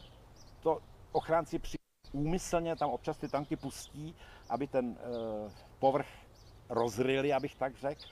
to 0.60 0.78
ochránci 1.12 1.58
při 1.58 1.78
úmyslně 2.12 2.76
tam 2.76 2.90
občas 2.90 3.18
ty 3.18 3.28
tanky 3.28 3.56
pustí, 3.56 4.14
aby 4.48 4.66
ten 4.66 4.96
eh, 4.98 5.50
povrch 5.78 6.08
rozryli, 6.68 7.32
abych 7.32 7.54
tak 7.54 7.76
řekl, 7.76 8.02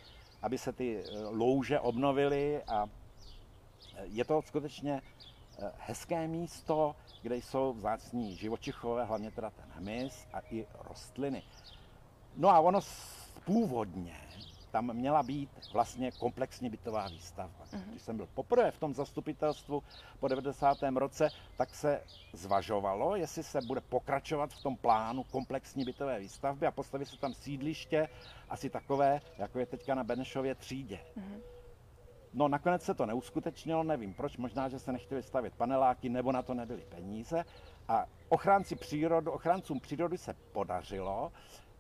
aby 0.43 0.59
se 0.59 0.73
ty 0.73 1.05
louže 1.31 1.81
obnovily 1.81 2.63
a 2.63 2.87
je 4.03 4.25
to 4.25 4.43
skutečně 4.43 5.03
hezké 5.79 6.29
místo, 6.29 6.97
kde 7.23 7.37
jsou 7.37 7.73
vzácní 7.73 8.37
živočichové, 8.37 9.05
hlavně 9.05 9.31
teda 9.31 9.51
ten 9.51 9.65
hmyz 9.71 10.27
a 10.33 10.41
i 10.51 10.67
rostliny. 10.75 11.43
No 12.37 12.49
a 12.49 12.61
ono 12.61 12.81
původně 13.45 14.17
tam 14.71 14.95
měla 14.95 15.23
být 15.23 15.51
vlastně 15.73 16.11
komplexní 16.11 16.71
bytová 16.71 17.09
výstavba. 17.09 17.65
Uh-huh. 17.65 17.83
Když 17.91 18.03
jsem 18.03 18.17
byl 18.17 18.29
poprvé 18.35 18.71
v 18.71 18.79
tom 18.79 18.95
zastupitelstvu 18.95 19.83
po 20.21 20.29
90. 20.29 20.79
roce, 20.97 21.29
tak 21.57 21.75
se 21.75 22.03
zvažovalo, 22.33 23.17
jestli 23.17 23.43
se 23.43 23.61
bude 23.67 23.81
pokračovat 23.81 24.51
v 24.51 24.63
tom 24.63 24.77
plánu 24.77 25.25
komplexní 25.25 25.85
bytové 25.85 26.19
výstavby 26.19 26.67
a 26.67 26.71
postavit 26.71 27.07
se 27.07 27.17
tam 27.17 27.35
sídliště, 27.35 28.09
asi 28.49 28.71
takové, 28.71 29.21
jako 29.39 29.59
je 29.59 29.67
teďka 29.67 29.95
na 29.95 30.05
Benešově 30.05 30.55
třídě. 30.55 30.99
Uh-huh. 31.17 31.41
No 32.33 32.49
nakonec 32.49 32.83
se 32.83 32.95
to 32.95 33.07
neuskutečnilo, 33.07 33.83
nevím 33.83 34.15
proč, 34.15 34.37
možná, 34.37 34.69
že 34.69 34.79
se 34.79 34.93
nechtěli 34.93 35.23
stavět 35.23 35.55
paneláky, 35.55 36.09
nebo 36.09 36.33
na 36.33 36.43
to 36.43 36.55
nebyly 36.55 36.83
peníze. 36.89 37.45
A 37.89 38.07
ochránci 38.29 38.77
přírodu, 38.77 39.31
ochráncům 39.31 39.81
přírody 39.81 40.19
se 40.19 40.35
podařilo, 40.53 41.33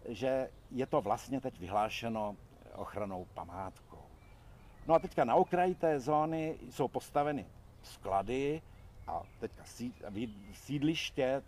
že 0.08 0.50
je 0.70 0.86
to 0.86 1.00
vlastně 1.00 1.40
teď 1.40 1.58
vyhlášeno 1.58 2.36
ochranou 2.78 3.26
památkou. 3.34 4.02
No 4.86 4.94
a 4.94 4.98
teďka 4.98 5.24
na 5.24 5.34
okraji 5.34 5.74
té 5.74 6.00
zóny 6.00 6.58
jsou 6.70 6.88
postaveny 6.88 7.46
sklady 7.82 8.62
a 9.06 9.22
teďka 9.40 9.64
sídliště 10.52 11.42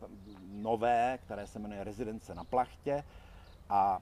nové, 0.52 1.18
které 1.24 1.46
se 1.46 1.58
jmenuje 1.58 1.84
Rezidence 1.84 2.34
na 2.34 2.44
Plachtě 2.44 3.04
a 3.68 4.00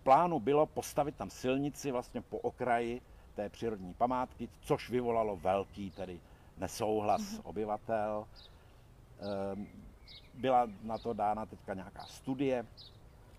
v 0.00 0.02
plánu 0.02 0.40
bylo 0.40 0.66
postavit 0.66 1.16
tam 1.16 1.30
silnici 1.30 1.90
vlastně 1.90 2.20
po 2.20 2.38
okraji 2.38 3.00
té 3.34 3.48
přírodní 3.48 3.94
památky, 3.94 4.48
což 4.60 4.90
vyvolalo 4.90 5.36
velký 5.36 5.90
tedy 5.90 6.20
nesouhlas 6.58 7.22
mm-hmm. 7.22 7.40
obyvatel. 7.44 8.26
Ehm, 9.20 9.66
byla 10.34 10.68
na 10.82 10.98
to 10.98 11.12
dána 11.12 11.46
teďka 11.46 11.74
nějaká 11.74 12.06
studie, 12.06 12.66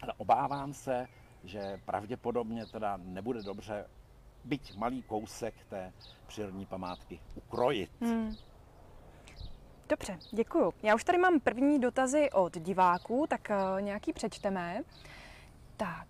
ale 0.02 0.14
obávám 0.18 0.74
se, 0.74 1.08
že 1.44 1.82
pravděpodobně 1.86 2.65
teda 2.65 2.98
nebude 2.98 3.44
dobře 3.44 3.86
byť 4.44 4.75
malý 4.75 5.01
kousek 5.01 5.53
té 5.70 5.94
přírodní 6.27 6.65
památky 6.65 7.20
ukrojit. 7.36 7.91
Hmm. 8.01 8.36
Dobře, 9.89 10.20
děkuju. 10.32 10.74
Já 10.84 10.96
už 10.96 11.03
tady 11.03 11.17
mám 11.17 11.39
první 11.39 11.79
dotazy 11.79 12.29
od 12.32 12.58
diváků, 12.58 13.25
tak 13.29 13.50
uh, 13.50 13.82
nějaký 13.82 14.13
přečteme. 14.13 14.82
Tak, 15.77 16.08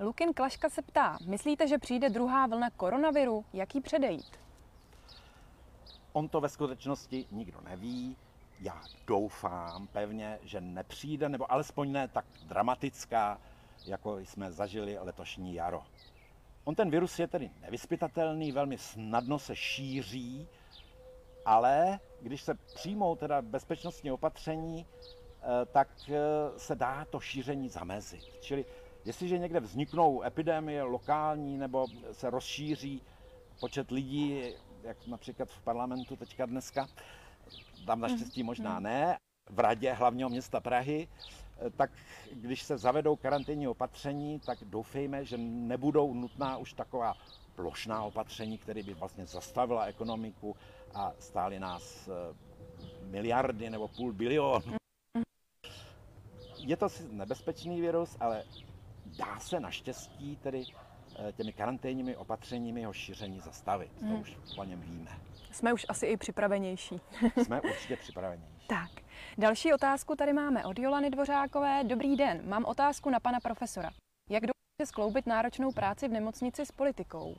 Lukin 0.00 0.34
Klaška 0.34 0.68
se 0.68 0.82
ptá, 0.82 1.18
myslíte, 1.26 1.68
že 1.68 1.78
přijde 1.78 2.10
druhá 2.10 2.46
vlna 2.46 2.70
koronaviru? 2.70 3.44
Jak 3.52 3.74
ji 3.74 3.80
předejít? 3.80 4.40
On 6.12 6.28
to 6.28 6.40
ve 6.40 6.48
skutečnosti 6.48 7.26
nikdo 7.30 7.60
neví. 7.60 8.16
Já 8.60 8.82
doufám 9.06 9.86
pevně, 9.86 10.38
že 10.42 10.60
nepřijde, 10.60 11.28
nebo 11.28 11.52
alespoň 11.52 11.92
ne 11.92 12.08
tak 12.08 12.24
dramatická, 12.46 13.38
jako 13.86 14.18
jsme 14.18 14.52
zažili 14.52 14.98
letošní 15.00 15.54
jaro. 15.54 15.82
On 16.64 16.74
ten 16.74 16.90
virus 16.90 17.18
je 17.18 17.28
tedy 17.28 17.50
nevyspytatelný, 17.60 18.52
velmi 18.52 18.78
snadno 18.78 19.38
se 19.38 19.56
šíří, 19.56 20.48
ale 21.44 22.00
když 22.22 22.42
se 22.42 22.54
přijmou 22.54 23.16
teda 23.16 23.42
bezpečnostní 23.42 24.12
opatření, 24.12 24.86
eh, 24.86 25.66
tak 25.66 25.88
eh, 26.08 26.14
se 26.58 26.74
dá 26.74 27.04
to 27.04 27.20
šíření 27.20 27.68
zamezit. 27.68 28.24
Čili 28.40 28.64
Jestliže 29.04 29.38
někde 29.38 29.60
vzniknou 29.60 30.22
epidemie 30.22 30.82
lokální 30.82 31.58
nebo 31.58 31.86
se 32.12 32.30
rozšíří 32.30 33.02
počet 33.60 33.90
lidí, 33.90 34.42
jak 34.82 35.06
například 35.06 35.48
v 35.48 35.62
parlamentu 35.62 36.16
teďka 36.16 36.46
dneska, 36.46 36.88
tam 37.86 38.00
naštěstí 38.00 38.42
možná 38.42 38.74
mhm. 38.74 38.82
ne, 38.82 39.18
v 39.50 39.58
radě 39.58 39.92
hlavního 39.92 40.28
města 40.28 40.60
Prahy, 40.60 41.08
tak 41.76 41.90
když 42.32 42.62
se 42.62 42.78
zavedou 42.78 43.16
karanténní 43.16 43.68
opatření, 43.68 44.40
tak 44.40 44.58
doufejme, 44.62 45.24
že 45.24 45.38
nebudou 45.38 46.14
nutná 46.14 46.56
už 46.56 46.72
taková 46.72 47.14
plošná 47.54 48.02
opatření, 48.02 48.58
které 48.58 48.82
by 48.82 48.94
vlastně 48.94 49.26
zastavila 49.26 49.84
ekonomiku 49.84 50.56
a 50.94 51.12
stály 51.18 51.58
nás 51.58 52.08
eh, 52.08 52.34
miliardy 53.04 53.70
nebo 53.70 53.88
půl 53.88 54.12
bilionu. 54.12 54.76
Je 56.58 56.76
to 56.76 56.88
nebezpečný 57.10 57.80
virus, 57.80 58.16
ale 58.20 58.44
dá 59.18 59.40
se 59.40 59.60
naštěstí 59.60 60.36
tedy 60.36 60.64
eh, 61.16 61.32
těmi 61.32 61.52
karanténními 61.52 62.16
opatřeními 62.16 62.80
jeho 62.80 62.92
šíření 62.92 63.40
zastavit. 63.40 63.92
To 63.98 64.06
hmm. 64.06 64.20
už 64.20 64.36
o 64.58 64.64
něm 64.64 64.80
víme. 64.80 65.10
Jsme 65.52 65.72
už 65.72 65.86
asi 65.88 66.06
i 66.06 66.16
připravenější. 66.16 67.00
Jsme 67.44 67.60
určitě 67.70 67.96
připravenější. 67.96 68.66
Tak, 68.66 68.90
další 69.38 69.72
otázku 69.72 70.16
tady 70.16 70.32
máme 70.32 70.64
od 70.64 70.78
Jolany 70.78 71.10
Dvořákové. 71.10 71.84
Dobrý 71.84 72.16
den, 72.16 72.40
mám 72.48 72.64
otázku 72.64 73.10
na 73.10 73.20
pana 73.20 73.40
profesora. 73.40 73.90
Jak 74.30 74.42
dokáže 74.42 74.86
skloubit 74.86 75.26
náročnou 75.26 75.72
práci 75.72 76.08
v 76.08 76.12
nemocnici 76.12 76.66
s 76.66 76.72
politikou? 76.72 77.36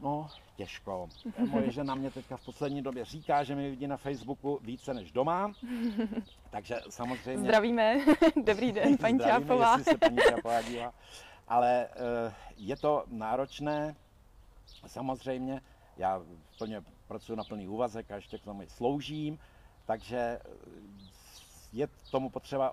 No, 0.00 0.28
těžko. 0.56 1.08
Moje 1.50 1.70
žena 1.70 1.94
mě 1.94 2.10
teďka 2.10 2.36
v 2.36 2.44
poslední 2.44 2.82
době 2.82 3.04
říká, 3.04 3.44
že 3.44 3.54
mi 3.54 3.70
vidí 3.70 3.86
na 3.86 3.96
Facebooku 3.96 4.58
více 4.62 4.94
než 4.94 5.12
doma. 5.12 5.52
Takže 6.50 6.80
samozřejmě... 6.88 7.44
Zdravíme. 7.44 7.96
Dobrý 8.44 8.72
den, 8.72 8.96
paní 8.98 9.18
Zdravíme, 9.18 9.46
Čápová. 9.46 9.78
se 9.78 9.98
paní 9.98 10.16
Čápová 10.16 10.62
dívá. 10.62 10.92
Ale 11.48 11.88
eh, 11.88 12.34
je 12.56 12.76
to 12.76 13.04
náročné. 13.06 13.96
Samozřejmě, 14.86 15.60
já 15.96 16.22
plně 16.58 16.82
pracuji 17.08 17.36
na 17.36 17.44
plný 17.44 17.68
úvazek 17.68 18.10
a 18.10 18.16
ještě 18.16 18.38
k 18.38 18.44
tomu 18.44 18.62
sloužím, 18.68 19.38
takže 19.86 20.16
eh, 20.16 20.40
je 21.72 21.88
tomu 22.10 22.30
potřeba 22.30 22.72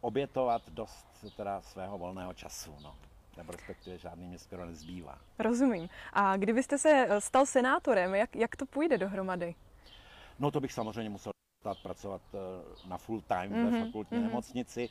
obětovat 0.00 0.62
dost 0.68 1.06
teda 1.36 1.60
svého 1.60 1.98
volného 1.98 2.34
času. 2.34 2.76
No 2.82 2.96
nebo 3.36 3.52
respektive 3.52 3.98
žádný 3.98 4.26
mě 4.26 4.38
skoro 4.38 4.66
nezbývá. 4.66 5.18
Rozumím. 5.38 5.88
A 6.12 6.36
kdybyste 6.36 6.78
se 6.78 7.06
eh, 7.08 7.20
stal 7.20 7.46
senátorem, 7.46 8.14
jak, 8.14 8.36
jak 8.36 8.56
to 8.56 8.66
půjde 8.66 8.98
dohromady? 8.98 9.54
No 10.38 10.50
to 10.50 10.60
bych 10.60 10.72
samozřejmě 10.72 11.10
musel 11.10 11.32
stát 11.60 11.78
pracovat 11.82 12.22
eh, 12.34 12.38
na 12.88 12.98
full 12.98 13.20
time 13.20 13.52
mm-hmm. 13.52 13.64
ve 13.64 13.70
mhm, 13.70 13.86
fakultní 13.86 14.18
mm-hmm. 14.18 14.22
nemocnici. 14.22 14.88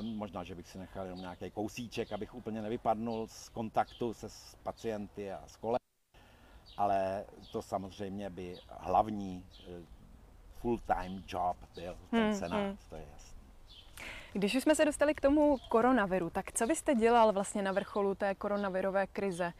Možná, 0.00 0.44
že 0.44 0.54
bych 0.54 0.68
si 0.68 0.78
nechal 0.78 1.04
jenom 1.04 1.20
nějaký 1.20 1.50
kousíček, 1.50 2.12
abych 2.12 2.34
úplně 2.34 2.62
nevypadnul 2.62 3.26
z 3.26 3.48
kontaktu 3.48 4.14
se 4.14 4.28
s 4.28 4.56
pacienty 4.62 5.32
a 5.32 5.42
s 5.46 5.56
kolegy. 5.56 5.84
Ale 6.76 7.24
to 7.52 7.62
samozřejmě 7.62 8.30
by 8.30 8.56
hlavní 8.68 9.44
full-time 10.60 11.22
job 11.28 11.56
byl 11.74 11.96
ten 12.10 12.22
hmm, 12.22 12.34
senát, 12.34 12.60
hmm. 12.60 12.76
to 12.88 12.96
je 12.96 13.06
jasné. 13.12 13.38
Když 14.32 14.54
už 14.54 14.62
jsme 14.62 14.74
se 14.74 14.84
dostali 14.84 15.14
k 15.14 15.20
tomu 15.20 15.56
koronaviru, 15.68 16.30
tak 16.30 16.52
co 16.52 16.66
byste 16.66 16.94
dělal 16.94 17.32
vlastně 17.32 17.62
na 17.62 17.72
vrcholu 17.72 18.14
té 18.14 18.34
koronavirové 18.34 19.06
krize? 19.06 19.52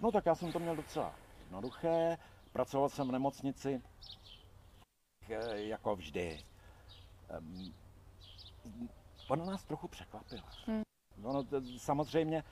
No 0.00 0.12
tak 0.12 0.26
já 0.26 0.34
jsem 0.34 0.52
to 0.52 0.58
měl 0.58 0.76
docela 0.76 1.14
jednoduché. 1.40 2.18
Pracoval 2.52 2.88
jsem 2.88 3.08
v 3.08 3.12
nemocnici 3.12 3.82
eh, 5.28 5.60
jako 5.60 5.96
vždy. 5.96 6.44
Ona 9.28 9.44
nás 9.44 9.64
trochu 9.64 9.88
překvapila. 9.88 10.44
Hmm. 10.66 10.82
Ono 11.22 11.44
samozřejmě 11.78 12.44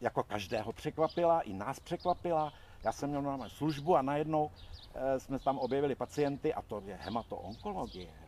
jako 0.00 0.22
každého 0.22 0.72
překvapila, 0.72 1.40
i 1.40 1.52
nás 1.52 1.80
překvapila. 1.80 2.52
Já 2.84 2.92
jsem 2.92 3.10
měl 3.10 3.22
normální 3.22 3.50
službu 3.50 3.96
a 3.96 4.02
najednou 4.02 4.50
eh, 4.94 5.20
jsme 5.20 5.38
tam 5.38 5.58
objevili 5.58 5.94
pacienty 5.94 6.54
a 6.54 6.62
to 6.62 6.82
je 6.86 6.98
hematoonkologie 7.00 8.24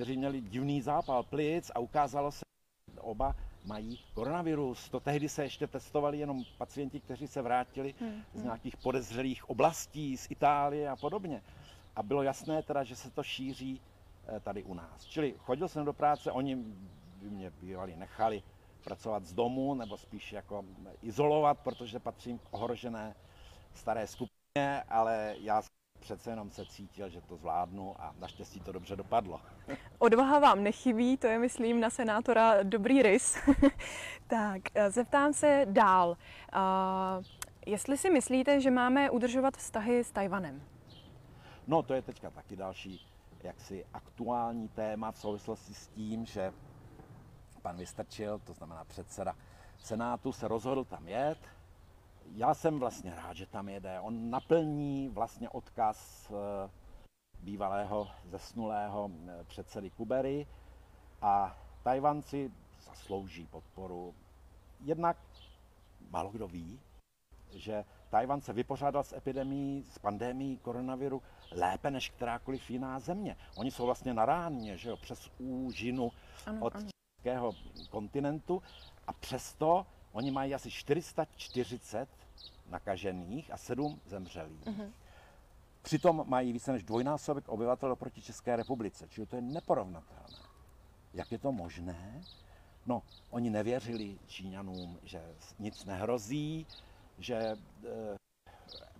kteří 0.00 0.16
měli 0.16 0.40
divný 0.40 0.82
zápal 0.82 1.22
plic 1.22 1.70
a 1.74 1.78
ukázalo 1.78 2.32
se, 2.32 2.44
že 2.94 3.00
oba 3.00 3.36
mají 3.64 3.98
koronavirus. 4.14 4.88
To 4.88 5.00
tehdy 5.00 5.28
se 5.28 5.42
ještě 5.42 5.66
testovali 5.66 6.18
jenom 6.18 6.44
pacienti, 6.58 7.00
kteří 7.00 7.26
se 7.26 7.42
vrátili 7.42 7.94
hmm. 8.00 8.22
z 8.34 8.42
nějakých 8.42 8.76
podezřelých 8.76 9.50
oblastí, 9.50 10.16
z 10.16 10.30
Itálie 10.30 10.88
a 10.88 10.96
podobně. 10.96 11.42
A 11.96 12.02
bylo 12.02 12.22
jasné 12.22 12.62
teda, 12.62 12.84
že 12.84 12.96
se 12.96 13.10
to 13.10 13.22
šíří 13.22 13.80
eh, 14.26 14.40
tady 14.40 14.62
u 14.62 14.74
nás. 14.74 15.04
Čili 15.04 15.34
chodil 15.38 15.68
jsem 15.68 15.84
do 15.84 15.92
práce, 15.92 16.32
oni 16.32 16.56
by 17.16 17.30
mě 17.30 17.50
bývali 17.50 17.96
nechali 17.96 18.42
pracovat 18.84 19.24
z 19.24 19.32
domu, 19.32 19.74
nebo 19.74 19.96
spíš 19.96 20.32
jako 20.32 20.64
izolovat, 21.02 21.58
protože 21.58 21.98
patřím 21.98 22.38
k 22.38 22.48
ohrožené 22.50 23.14
staré 23.74 24.06
skupině, 24.06 24.82
ale 24.88 25.34
já 25.40 25.62
přece 26.00 26.30
jenom 26.30 26.50
se 26.50 26.66
cítil, 26.66 27.08
že 27.08 27.20
to 27.20 27.36
zvládnu 27.36 28.02
a 28.02 28.14
naštěstí 28.18 28.60
to 28.60 28.72
dobře 28.72 28.96
dopadlo. 28.96 29.40
Odvaha 29.98 30.38
vám 30.38 30.62
nechybí, 30.62 31.16
to 31.16 31.26
je, 31.26 31.38
myslím, 31.38 31.80
na 31.80 31.90
senátora 31.90 32.62
dobrý 32.62 33.02
rys. 33.02 33.38
tak, 34.26 34.62
eh, 34.74 34.90
zeptám 34.90 35.32
se 35.32 35.66
dál. 35.70 36.08
Uh, 36.08 37.24
jestli 37.66 37.98
si 37.98 38.10
myslíte, 38.10 38.60
že 38.60 38.70
máme 38.70 39.10
udržovat 39.10 39.56
vztahy 39.56 40.04
s 40.04 40.10
Tajvanem? 40.12 40.62
No, 41.66 41.82
to 41.82 41.94
je 41.94 42.02
teďka 42.02 42.30
taky 42.30 42.56
další 42.56 43.06
jaksi 43.42 43.84
aktuální 43.92 44.68
téma 44.68 45.12
v 45.12 45.18
souvislosti 45.18 45.74
s 45.74 45.88
tím, 45.88 46.26
že 46.26 46.52
pan 47.62 47.76
Vystrčil, 47.76 48.38
to 48.38 48.52
znamená 48.52 48.84
předseda 48.84 49.36
Senátu, 49.78 50.32
se 50.32 50.48
rozhodl 50.48 50.84
tam 50.84 51.08
jet, 51.08 51.38
já 52.34 52.54
jsem 52.54 52.78
vlastně 52.78 53.14
rád, 53.14 53.36
že 53.36 53.46
tam 53.46 53.68
jede. 53.68 54.00
On 54.00 54.30
naplní 54.30 55.08
vlastně 55.08 55.48
odkaz 55.48 56.30
eh, 56.30 56.70
bývalého 57.40 58.08
zesnulého 58.24 59.10
eh, 59.28 59.44
předsedy 59.44 59.90
Kubery 59.90 60.46
a 61.22 61.56
Tajvanci 61.82 62.52
zaslouží 62.82 63.46
podporu. 63.46 64.14
Jednak 64.80 65.16
málo 66.10 66.30
kdo 66.30 66.48
ví, 66.48 66.80
že 67.50 67.84
Tajvan 68.10 68.40
se 68.40 68.52
vypořádal 68.52 69.04
s 69.04 69.16
epidemí, 69.16 69.84
s 69.90 69.98
pandemí 69.98 70.56
koronaviru 70.56 71.22
lépe 71.52 71.90
než 71.90 72.10
kterákoliv 72.10 72.70
jiná 72.70 72.98
země. 72.98 73.36
Oni 73.56 73.70
jsou 73.70 73.86
vlastně 73.86 74.14
na 74.14 74.24
ráně, 74.24 74.76
že 74.76 74.90
jo, 74.90 74.96
přes 74.96 75.30
úžinu 75.38 76.12
ano, 76.46 76.58
od 76.60 76.74
českého 77.16 77.52
kontinentu 77.90 78.62
a 79.06 79.12
přesto 79.12 79.86
Oni 80.12 80.30
mají 80.30 80.54
asi 80.54 80.70
440 80.70 82.08
nakažených 82.70 83.52
a 83.52 83.56
7 83.56 84.00
zemřelých. 84.06 84.66
Mm-hmm. 84.66 84.92
Přitom 85.82 86.24
mají 86.26 86.52
více 86.52 86.72
než 86.72 86.82
dvojnásobek 86.82 87.48
obyvatel 87.48 87.92
oproti 87.92 88.22
České 88.22 88.56
republice, 88.56 89.08
čili 89.08 89.26
to 89.26 89.36
je 89.36 89.42
neporovnatelné. 89.42 90.38
Jak 91.14 91.32
je 91.32 91.38
to 91.38 91.52
možné? 91.52 92.22
No, 92.86 93.02
oni 93.30 93.50
nevěřili 93.50 94.18
Číňanům, 94.26 94.98
že 95.02 95.22
nic 95.58 95.84
nehrozí, 95.84 96.66
že 97.18 97.34
e, 97.34 97.56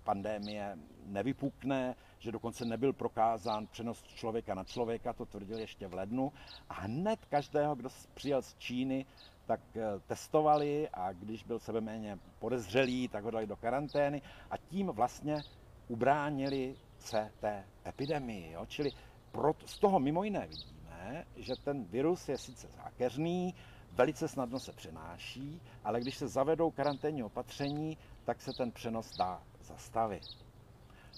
pandémie 0.05 0.79
nevypukne, 1.07 1.94
že 2.18 2.33
dokonce 2.33 2.64
nebyl 2.64 2.92
prokázán 2.92 3.66
přenos 3.66 4.03
člověka 4.03 4.55
na 4.55 4.64
člověka, 4.64 5.12
to 5.12 5.27
tvrdil 5.27 5.59
ještě 5.59 5.88
v 5.88 5.94
lednu. 5.94 6.33
A 6.68 6.75
hned 6.75 7.25
každého, 7.25 7.75
kdo 7.75 7.88
přijel 8.14 8.42
z 8.42 8.55
Číny, 8.55 9.07
tak 9.50 9.60
eh, 9.76 10.00
testovali 10.06 10.88
a 10.88 11.12
když 11.12 11.44
byl 11.44 11.58
sebe 11.58 11.80
méně 11.80 12.18
podezřelý, 12.38 13.08
tak 13.08 13.24
ho 13.24 13.30
dali 13.30 13.46
do 13.46 13.56
karantény 13.56 14.22
a 14.50 14.56
tím 14.56 14.86
vlastně 14.86 15.42
ubránili 15.88 16.76
se 16.98 17.32
té 17.40 17.64
epidemii. 17.86 18.52
Jo? 18.52 18.66
Čili 18.66 18.92
pro, 19.32 19.52
z 19.66 19.78
toho 19.78 19.98
mimo 19.98 20.24
jiné 20.24 20.46
vidíme, 20.46 21.24
že 21.36 21.54
ten 21.64 21.84
virus 21.84 22.28
je 22.28 22.38
sice 22.38 22.68
zákeřný, 22.68 23.54
velice 23.92 24.28
snadno 24.28 24.60
se 24.60 24.72
přenáší, 24.72 25.60
ale 25.84 26.00
když 26.00 26.16
se 26.16 26.28
zavedou 26.28 26.70
karanténní 26.70 27.22
opatření, 27.22 27.98
tak 28.24 28.40
se 28.40 28.52
ten 28.52 28.70
přenos 28.70 29.16
dá 29.16 29.42
zastavit. 29.60 30.22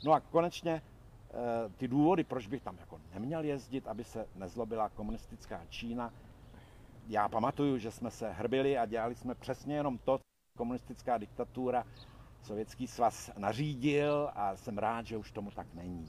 No 0.05 0.13
a 0.13 0.21
konečně 0.21 0.73
eh, 0.73 1.69
ty 1.77 1.89
důvody, 1.89 2.25
proč 2.25 2.47
bych 2.47 2.63
tam 2.63 2.77
jako 2.81 3.01
neměl 3.15 3.45
jezdit, 3.45 3.89
aby 3.89 4.05
se 4.05 4.27
nezlobila 4.35 4.89
komunistická 4.89 5.61
Čína, 5.69 6.13
já 7.07 7.29
pamatuju, 7.29 7.79
že 7.79 7.91
jsme 7.91 8.11
se 8.11 8.31
hrbili 8.33 8.79
a 8.79 8.87
dělali 8.87 9.15
jsme 9.15 9.35
přesně 9.35 9.77
jenom 9.77 9.99
to, 9.99 10.19
co 10.19 10.23
komunistická 10.59 11.19
diktatura, 11.19 11.85
sovětský 12.43 12.87
svaz 12.87 13.31
nařídil 13.37 14.31
a 14.35 14.57
jsem 14.57 14.79
rád, 14.79 15.07
že 15.07 15.17
už 15.17 15.33
tomu 15.33 15.51
tak 15.51 15.67
není. 15.75 16.09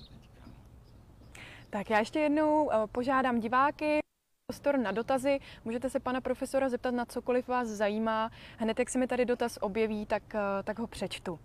Tak 1.70 1.90
já 1.90 2.00
ještě 2.00 2.20
jednou 2.20 2.72
eh, 2.72 2.88
požádám 2.88 3.40
diváky, 3.40 4.00
prostor 4.48 4.78
na 4.78 4.92
dotazy. 4.92 5.40
Můžete 5.66 5.90
se 5.90 6.00
pana 6.00 6.22
profesora 6.22 6.70
zeptat 6.70 6.94
na 6.94 7.06
cokoliv 7.06 7.48
vás 7.48 7.68
zajímá. 7.68 8.32
Hned, 8.58 8.80
jak 8.80 8.90
se 8.90 9.00
mi 9.00 9.08
tady 9.08 9.26
dotaz 9.26 9.58
objeví, 9.62 10.06
tak, 10.06 10.36
eh, 10.36 10.64
tak 10.64 10.80
ho 10.80 10.88
přečtu. 10.88 11.40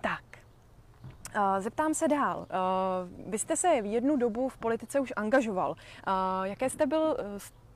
Tak, 0.00 0.24
eh, 1.34 1.60
Zeptám 1.60 1.94
se 1.94 2.08
dál. 2.08 2.46
Vy 3.26 3.38
jste 3.38 3.56
se 3.56 3.82
v 3.82 3.84
jednu 3.86 4.16
dobu 4.16 4.48
v 4.48 4.58
politice 4.58 5.00
už 5.00 5.12
angažoval. 5.16 5.74
Jaké 6.44 6.70
jste 6.70 6.86
byl 6.86 7.16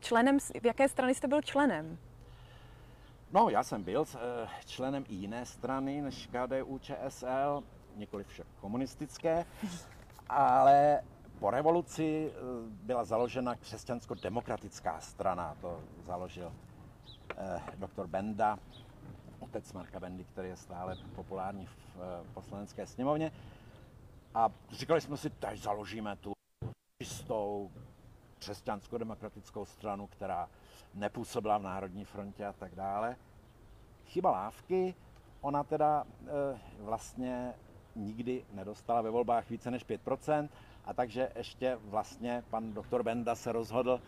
členem, 0.04 0.38
v 0.60 0.66
jaké 0.66 0.88
strany 0.88 1.14
jste 1.14 1.28
byl 1.28 1.42
členem? 1.42 1.98
No, 3.32 3.48
já 3.48 3.62
jsem 3.62 3.82
byl 3.82 4.04
eh, 4.14 4.48
členem 4.66 5.04
i 5.08 5.14
jiné 5.14 5.46
strany 5.46 6.02
než 6.02 6.26
KDU 6.26 6.78
ČSL, 6.78 7.62
nikoli 7.96 8.24
však 8.24 8.46
komunistické, 8.60 9.46
ale 10.28 11.00
po 11.38 11.50
revoluci 11.50 12.30
eh, 12.30 12.38
byla 12.68 13.04
založena 13.04 13.54
křesťansko-demokratická 13.54 15.00
strana. 15.00 15.56
To 15.60 15.80
založil 16.02 16.52
eh, 17.36 17.60
doktor 17.76 18.06
Benda, 18.06 18.58
otec 19.40 19.72
Marka 19.72 20.00
Bendy, 20.00 20.24
který 20.24 20.48
je 20.48 20.56
stále 20.56 20.96
populární 21.14 21.66
v 21.66 21.76
eh, 21.96 22.24
poslanecké 22.34 22.86
sněmovně. 22.86 23.32
A 24.34 24.50
říkali 24.70 25.00
jsme 25.00 25.16
si, 25.16 25.30
teď 25.30 25.60
založíme 25.60 26.16
tu 26.16 26.32
čistou 27.02 27.70
křesťansko-demokratickou 28.44 29.64
stranu, 29.64 30.06
která 30.06 30.48
nepůsobila 30.94 31.58
v 31.58 31.62
Národní 31.62 32.04
frontě 32.04 32.46
a 32.46 32.52
tak 32.52 32.74
dále. 32.74 33.16
Chyba 34.06 34.30
lávky, 34.30 34.94
ona 35.40 35.64
teda 35.64 36.04
e, 36.04 36.58
vlastně 36.78 37.54
nikdy 37.96 38.44
nedostala 38.52 39.02
ve 39.02 39.10
volbách 39.10 39.50
více 39.50 39.70
než 39.70 39.86
5%, 39.86 40.48
a 40.84 40.94
takže 40.94 41.32
ještě 41.36 41.78
vlastně 41.84 42.44
pan 42.50 42.72
doktor 42.72 43.02
Benda 43.02 43.34
se 43.34 43.52
rozhodl, 43.52 44.00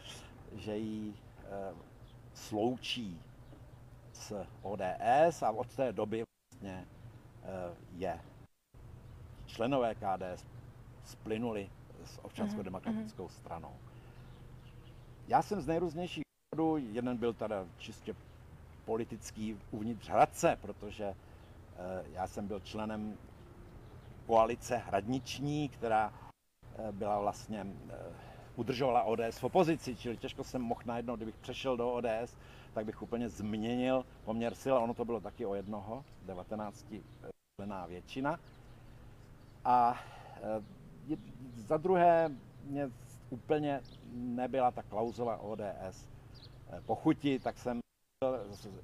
že 0.52 0.76
ji 0.76 1.14
e, 1.14 1.74
sloučí 2.34 3.20
s 4.12 4.44
ODS 4.62 5.42
a 5.42 5.50
od 5.50 5.76
té 5.76 5.92
doby 5.92 6.24
vlastně 6.52 6.86
e, 7.42 7.76
je 7.92 8.20
členové 9.46 9.94
KDS 9.94 10.44
splynuli 11.04 11.70
s 12.04 12.24
občansko-demokratickou 12.24 13.22
mhm. 13.22 13.32
stranou. 13.32 13.74
Já 15.28 15.42
jsem 15.42 15.60
z 15.60 15.66
nejrůznějších 15.66 16.22
důvodů, 16.54 16.76
jeden 16.76 17.16
byl 17.16 17.32
teda 17.32 17.66
čistě 17.78 18.14
politický 18.84 19.58
uvnitř 19.70 20.08
Hradce, 20.08 20.58
protože 20.62 21.04
e, 21.04 21.14
já 22.12 22.26
jsem 22.26 22.46
byl 22.46 22.60
členem 22.60 23.18
koalice 24.26 24.76
hradniční, 24.76 25.68
která 25.68 26.12
e, 26.78 26.92
byla 26.92 27.20
vlastně, 27.20 27.60
e, 27.60 27.94
udržovala 28.56 29.02
ODS 29.02 29.38
v 29.38 29.44
opozici, 29.44 29.96
čili 29.96 30.16
těžko 30.16 30.44
jsem 30.44 30.62
mohl 30.62 30.80
najednou, 30.84 31.16
kdybych 31.16 31.36
přešel 31.36 31.76
do 31.76 31.92
ODS, 31.92 32.36
tak 32.74 32.86
bych 32.86 33.02
úplně 33.02 33.28
změnil 33.28 34.04
poměr 34.24 34.54
sil, 34.62 34.74
ono 34.76 34.94
to 34.94 35.04
bylo 35.04 35.20
taky 35.20 35.46
o 35.46 35.54
jednoho, 35.54 36.04
19 36.22 36.86
člená 37.56 37.86
většina. 37.86 38.40
A 39.64 40.00
za 41.56 41.76
druhé, 41.76 42.30
mě 42.64 42.90
úplně 43.30 43.80
nebyla 44.12 44.70
ta 44.70 44.82
klauzová 44.82 45.36
ODS 45.36 46.08
pochuti, 46.86 47.38
tak 47.38 47.58
jsem 47.58 47.80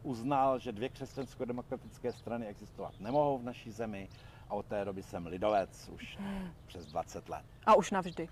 uznal, 0.03 0.59
že 0.59 0.73
dvě 0.73 0.89
křesťansko-demokratické 0.89 2.13
strany 2.13 2.47
existovat 2.47 3.01
nemohou 3.01 3.39
v 3.39 3.43
naší 3.43 3.71
zemi 3.71 4.09
a 4.49 4.55
od 4.55 4.67
té 4.67 4.85
doby 4.85 5.03
jsem 5.03 5.27
lidovec 5.27 5.89
už 5.89 6.19
přes 6.67 6.87
20 6.87 7.29
let. 7.29 7.45
A 7.67 7.75
už 7.75 7.91
navždy. 7.91 8.29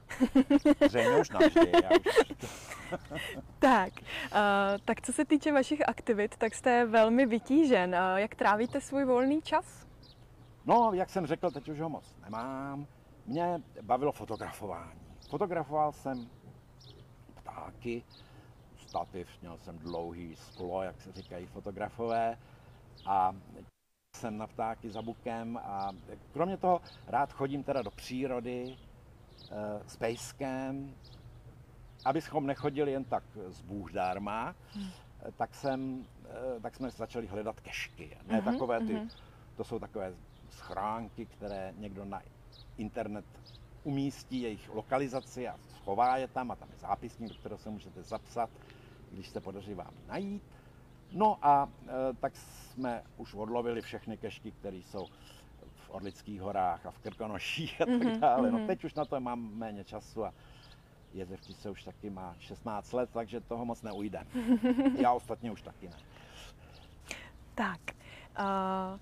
Zřejmě 0.89 1.17
už 1.17 1.31
navždy. 1.31 1.73
Já 1.83 1.91
už... 1.91 2.33
tak, 3.59 3.93
uh, 4.01 4.39
tak 4.85 5.01
co 5.01 5.13
se 5.13 5.25
týče 5.25 5.53
vašich 5.53 5.89
aktivit, 5.89 6.37
tak 6.37 6.55
jste 6.55 6.87
velmi 6.87 7.27
vytížen. 7.27 7.91
Uh, 7.91 8.19
jak 8.19 8.35
trávíte 8.35 8.81
svůj 8.81 9.05
volný 9.05 9.43
čas? 9.43 9.87
No, 10.65 10.91
jak 10.95 11.11
jsem 11.11 11.27
řekl, 11.27 11.51
teď 11.51 11.69
už 11.69 11.81
ho 11.81 11.89
moc 11.89 12.17
nemám. 12.23 12.87
Mě 13.27 13.63
bavilo 13.83 14.13
fotografování. 14.13 15.10
Fotografoval 15.31 15.93
jsem 15.93 16.31
ptáky, 17.35 18.03
stativ, 18.77 19.29
měl 19.41 19.59
jsem 19.59 19.79
dlouhý 19.79 20.37
sklo, 20.37 20.83
jak 20.83 21.01
se 21.01 21.13
říkají 21.13 21.47
fotografové 21.47 22.39
a 23.07 23.37
jsem 24.17 24.39
na 24.39 24.47
ptáky 24.47 24.91
za 24.91 25.03
bukem 25.03 25.57
a 25.57 25.93
kromě 26.33 26.57
toho 26.57 26.81
rád 27.07 27.33
chodím 27.33 27.65
teda 27.65 27.83
do 27.83 27.91
přírody 27.91 28.77
e, 29.51 29.89
s 29.89 29.97
pejskem, 29.97 30.95
abychom 32.05 32.47
nechodili 32.47 32.93
jen 32.93 33.05
tak 33.05 33.25
z 33.49 33.63
Bůh 33.63 33.93
dárma, 33.93 34.55
hmm. 34.75 34.91
tak, 35.37 35.55
jsem, 35.55 36.07
e, 36.57 36.61
tak 36.61 36.75
jsme 36.75 36.91
začali 36.91 37.27
hledat 37.27 37.61
kešky. 37.61 38.17
Ne 38.27 38.41
mm-hmm, 38.41 38.53
takové 38.53 38.79
ty, 38.79 38.95
mm-hmm. 38.95 39.11
to 39.57 39.65
jsou 39.65 39.79
takové 39.79 40.15
schránky, 40.51 41.27
které 41.27 41.75
někdo 41.77 42.05
na 42.05 42.23
internet 42.77 43.25
umístí 43.85 44.43
jejich 44.43 44.69
lokalizaci 44.69 45.49
a 45.49 45.57
schová 45.69 46.17
je 46.17 46.29
tam 46.29 46.51
a 46.51 46.57
tam 46.57 46.69
je 46.73 46.79
zápisník, 46.79 47.29
do 47.29 47.39
kterého 47.39 47.59
se 47.59 47.71
můžete 47.71 48.03
zapsat 48.03 48.51
když 49.13 49.29
se 49.29 49.41
podaří 49.41 49.75
vám 49.75 49.95
najít. 50.09 50.43
No 51.13 51.39
a 51.43 51.69
e, 51.89 52.15
tak 52.15 52.37
jsme 52.37 53.03
už 53.17 53.35
odlovili 53.35 53.83
všechny 53.83 54.17
kešky, 54.17 54.51
které 54.51 54.77
jsou 54.77 55.07
v 55.75 55.91
Orlických 55.91 56.41
horách 56.41 56.87
a 56.87 56.91
v 56.91 56.99
Krkonoších 56.99 57.81
a 57.81 57.87
tak 57.87 57.95
mm-hmm, 57.95 58.19
dále. 58.19 58.51
No 58.51 58.59
mhm. 58.59 58.67
teď 58.67 58.85
už 58.85 58.95
na 58.95 59.05
to 59.05 59.21
mám 59.21 59.51
méně 59.55 59.85
času 59.85 60.25
a 60.25 60.33
se 61.53 61.71
už 61.71 61.85
taky 61.85 62.11
má 62.11 62.35
16 62.39 62.93
let, 62.93 63.11
takže 63.13 63.41
toho 63.41 63.65
moc 63.65 63.83
neujde. 63.83 64.27
Já 64.99 65.13
ostatně 65.13 65.53
už 65.53 65.63
taky 65.63 65.89
ne. 65.89 65.97
Tak, 67.55 67.81
uh, 68.39 68.99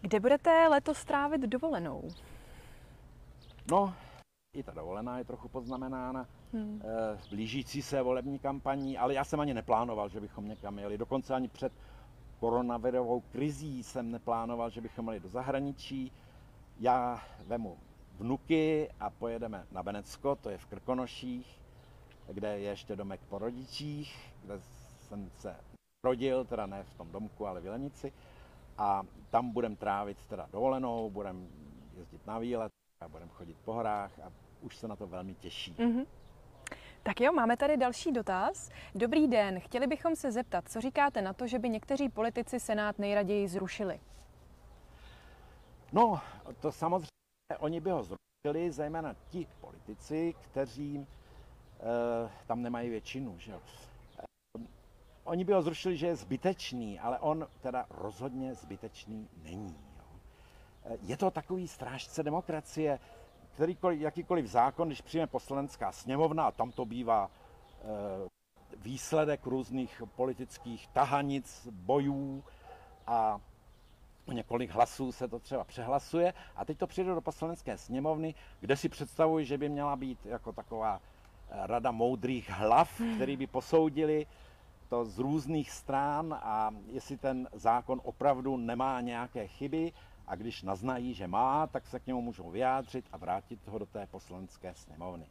kde 0.00 0.20
budete 0.20 0.68
letos 0.68 0.98
strávit 0.98 1.40
dovolenou? 1.40 2.08
No, 3.70 3.94
i 4.52 4.62
ta 4.62 4.72
dovolená 4.72 5.18
je 5.18 5.24
trochu 5.24 5.48
poznamenána 5.48 6.28
hmm. 6.52 6.82
Eh, 6.84 7.18
blížící 7.30 7.82
se 7.82 8.02
volební 8.02 8.38
kampaní, 8.38 8.98
ale 8.98 9.14
já 9.14 9.24
jsem 9.24 9.40
ani 9.40 9.54
neplánoval, 9.54 10.08
že 10.08 10.20
bychom 10.20 10.48
někam 10.48 10.78
jeli. 10.78 10.98
Dokonce 10.98 11.34
ani 11.34 11.48
před 11.48 11.72
koronavirovou 12.38 13.20
krizí 13.20 13.82
jsem 13.82 14.10
neplánoval, 14.10 14.70
že 14.70 14.80
bychom 14.80 15.06
jeli 15.06 15.20
do 15.20 15.28
zahraničí. 15.28 16.12
Já 16.80 17.22
vemu 17.46 17.78
vnuky 18.18 18.90
a 19.00 19.10
pojedeme 19.10 19.66
na 19.72 19.82
Benecko, 19.82 20.36
to 20.36 20.50
je 20.50 20.58
v 20.58 20.66
Krkonoších, 20.66 21.60
kde 22.32 22.58
je 22.58 22.70
ještě 22.70 22.96
domek 22.96 23.20
po 23.28 23.38
rodičích, 23.38 24.32
kde 24.42 24.60
jsem 25.00 25.30
se 25.38 25.56
rodil, 26.04 26.44
teda 26.44 26.66
ne 26.66 26.84
v 26.84 26.94
tom 26.94 27.12
domku, 27.12 27.46
ale 27.46 27.60
v 27.60 27.64
Jelenici. 27.64 28.12
A 28.78 29.02
tam 29.30 29.50
budem 29.50 29.76
trávit 29.76 30.26
teda 30.26 30.48
dovolenou, 30.52 31.10
budem 31.10 31.48
jezdit 31.96 32.26
na 32.26 32.38
výlet 32.38 32.72
a 33.00 33.08
budem 33.08 33.28
chodit 33.28 33.56
po 33.64 33.72
horách 33.72 34.18
a 34.18 34.32
už 34.60 34.76
se 34.76 34.88
na 34.88 34.96
to 34.96 35.06
velmi 35.06 35.34
těší. 35.34 35.74
Mm-hmm. 35.74 36.06
Tak 37.02 37.20
jo, 37.20 37.32
máme 37.32 37.56
tady 37.56 37.76
další 37.76 38.12
dotaz. 38.12 38.70
Dobrý 38.94 39.28
den, 39.28 39.60
chtěli 39.60 39.86
bychom 39.86 40.16
se 40.16 40.32
zeptat, 40.32 40.68
co 40.68 40.80
říkáte 40.80 41.22
na 41.22 41.32
to, 41.32 41.46
že 41.46 41.58
by 41.58 41.68
někteří 41.68 42.08
politici 42.08 42.60
Senát 42.60 42.98
nejraději 42.98 43.48
zrušili? 43.48 44.00
No, 45.92 46.20
to 46.60 46.72
samozřejmě, 46.72 47.08
oni 47.58 47.80
by 47.80 47.90
ho 47.90 48.02
zrušili, 48.02 48.70
zejména 48.70 49.14
ti 49.28 49.46
politici, 49.60 50.34
kteří 50.42 50.96
e, 50.98 51.06
tam 52.46 52.62
nemají 52.62 52.90
většinu. 52.90 53.38
Že 53.38 53.52
jo. 53.52 53.60
E, 54.18 54.24
oni 55.24 55.44
by 55.44 55.52
ho 55.52 55.62
zrušili, 55.62 55.96
že 55.96 56.06
je 56.06 56.16
zbytečný, 56.16 57.00
ale 57.00 57.18
on 57.18 57.48
teda 57.60 57.86
rozhodně 57.90 58.54
zbytečný 58.54 59.28
není. 59.42 59.85
Je 61.02 61.16
to 61.16 61.30
takový 61.30 61.68
strážce 61.68 62.22
demokracie, 62.22 62.98
kterýkoliv, 63.54 64.00
jakýkoliv 64.00 64.46
zákon, 64.46 64.88
když 64.88 65.00
přijme 65.00 65.26
poslanecká 65.26 65.92
sněmovna 65.92 66.46
a 66.46 66.50
tam 66.50 66.72
to 66.72 66.84
bývá 66.84 67.30
e, 67.30 68.28
výsledek 68.76 69.46
různých 69.46 70.02
politických 70.16 70.88
tahanic, 70.88 71.68
bojů 71.70 72.44
a 73.06 73.40
o 74.26 74.32
několik 74.32 74.70
hlasů 74.70 75.12
se 75.12 75.28
to 75.28 75.38
třeba 75.38 75.64
přehlasuje 75.64 76.34
a 76.56 76.64
teď 76.64 76.78
to 76.78 76.86
přijde 76.86 77.14
do 77.14 77.20
poslanecké 77.20 77.78
sněmovny, 77.78 78.34
kde 78.60 78.76
si 78.76 78.88
představuji, 78.88 79.44
že 79.44 79.58
by 79.58 79.68
měla 79.68 79.96
být 79.96 80.26
jako 80.26 80.52
taková 80.52 81.00
eh, 81.00 81.66
rada 81.66 81.90
moudrých 81.90 82.50
hlav, 82.50 83.00
hmm. 83.00 83.14
který 83.14 83.36
by 83.36 83.46
posoudili 83.46 84.26
to 84.88 85.04
z 85.04 85.18
různých 85.18 85.70
stran 85.70 86.38
a 86.42 86.70
jestli 86.92 87.16
ten 87.16 87.48
zákon 87.52 88.00
opravdu 88.04 88.56
nemá 88.56 89.00
nějaké 89.00 89.46
chyby 89.46 89.92
a 90.26 90.34
když 90.34 90.62
naznají, 90.62 91.14
že 91.14 91.26
má, 91.26 91.66
tak 91.66 91.86
se 91.86 92.00
k 92.00 92.06
němu 92.06 92.22
můžou 92.22 92.50
vyjádřit 92.50 93.08
a 93.12 93.16
vrátit 93.16 93.68
ho 93.68 93.78
do 93.78 93.86
té 93.86 94.06
poslanecké 94.06 94.74
sněmovny. 94.74 95.26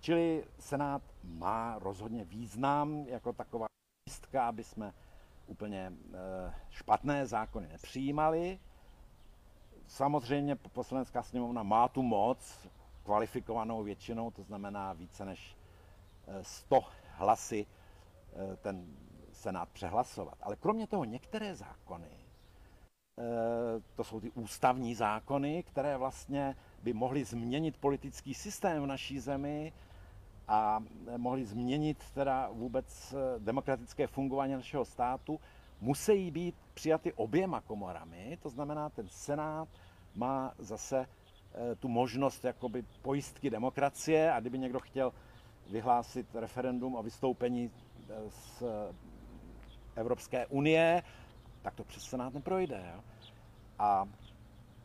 Čili 0.00 0.44
Senát 0.58 1.02
má 1.24 1.78
rozhodně 1.78 2.24
význam 2.24 3.04
jako 3.08 3.32
taková 3.32 3.66
místka, 4.08 4.48
aby 4.48 4.64
jsme 4.64 4.94
úplně 5.46 5.92
eh, 5.92 6.54
špatné 6.70 7.26
zákony 7.26 7.68
nepřijímali. 7.68 8.58
Samozřejmě 9.86 10.56
poslanecká 10.56 11.22
sněmovna 11.22 11.62
má 11.62 11.88
tu 11.88 12.02
moc 12.02 12.68
kvalifikovanou 13.04 13.82
většinou, 13.82 14.30
to 14.30 14.42
znamená 14.42 14.92
více 14.92 15.24
než 15.24 15.56
100 16.42 16.76
eh, 16.76 16.82
hlasy 17.16 17.66
eh, 18.32 18.56
ten 18.56 18.96
Senát 19.32 19.68
přehlasovat. 19.68 20.38
Ale 20.42 20.56
kromě 20.56 20.86
toho 20.86 21.04
některé 21.04 21.54
zákony 21.54 22.21
to 23.96 24.04
jsou 24.04 24.20
ty 24.20 24.30
ústavní 24.30 24.94
zákony, 24.94 25.62
které 25.62 25.96
vlastně 25.96 26.56
by 26.82 26.92
mohly 26.92 27.24
změnit 27.24 27.76
politický 27.76 28.34
systém 28.34 28.82
v 28.82 28.86
naší 28.86 29.18
zemi 29.18 29.72
a 30.48 30.82
mohly 31.16 31.44
změnit 31.44 31.98
teda 32.14 32.48
vůbec 32.52 33.14
eh, 33.14 33.38
demokratické 33.38 34.06
fungování 34.06 34.52
našeho 34.52 34.84
státu, 34.84 35.40
musí 35.80 36.30
být 36.30 36.54
přijaty 36.74 37.12
oběma 37.12 37.60
komorami, 37.60 38.38
to 38.42 38.48
znamená, 38.48 38.88
ten 38.88 39.08
Senát 39.08 39.68
má 40.14 40.54
zase 40.58 41.06
tu 41.80 41.88
možnost 41.88 42.44
jakoby 42.44 42.84
pojistky 43.02 43.50
demokracie 43.50 44.32
a 44.32 44.40
kdyby 44.40 44.58
někdo 44.58 44.80
chtěl 44.80 45.12
vyhlásit 45.70 46.26
referendum 46.34 46.94
o 46.94 47.02
vystoupení 47.02 47.70
z 48.28 48.62
Evropské 49.96 50.46
unie, 50.46 51.02
tak 51.62 51.74
to 51.74 51.84
přes 51.84 52.02
Senát 52.02 52.34
neprojde. 52.34 52.92
Jo? 52.94 53.02
A 53.78 54.08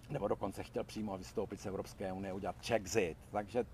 nebo 0.09 0.27
dokonce 0.27 0.63
chtěl 0.63 0.83
přímo 0.83 1.17
vystoupit 1.17 1.61
z 1.61 1.65
Evropské 1.65 2.13
unie, 2.13 2.33
udělat 2.33 2.61
Czexit. 2.61 3.17
Takže 3.31 3.65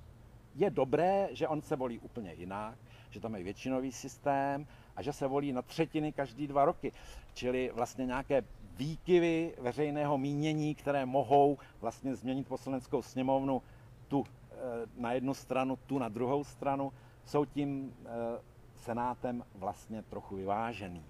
je 0.56 0.70
dobré, 0.70 1.28
že 1.32 1.48
on 1.48 1.62
se 1.62 1.76
volí 1.76 2.00
úplně 2.00 2.34
jinak, 2.34 2.78
že 3.10 3.20
tam 3.20 3.36
je 3.36 3.44
většinový 3.44 3.92
systém 3.92 4.68
a 4.96 5.02
že 5.02 5.14
se 5.14 5.28
volí 5.28 5.54
na 5.54 5.62
třetiny 5.62 6.12
každý 6.12 6.48
dva 6.48 6.66
roky. 6.66 6.92
Čili 7.34 7.72
vlastně 7.74 8.06
nějaké 8.06 8.44
výkyvy 8.78 9.56
veřejného 9.60 10.18
mínění, 10.18 10.76
které 10.76 11.06
mohou 11.06 11.58
vlastně 11.82 12.16
změnit 12.16 12.48
poslaneckou 12.48 13.02
sněmovnu 13.02 13.62
tu 14.08 14.24
eh, 14.52 14.56
na 14.98 15.14
jednu 15.14 15.34
stranu, 15.34 15.76
tu 15.76 16.00
na 16.00 16.10
druhou 16.10 16.44
stranu, 16.44 16.94
jsou 17.26 17.46
tím 17.46 17.96
eh, 18.06 18.10
senátem 18.76 19.44
vlastně 19.56 20.02
trochu 20.02 20.36
vyvážený. 20.36 21.04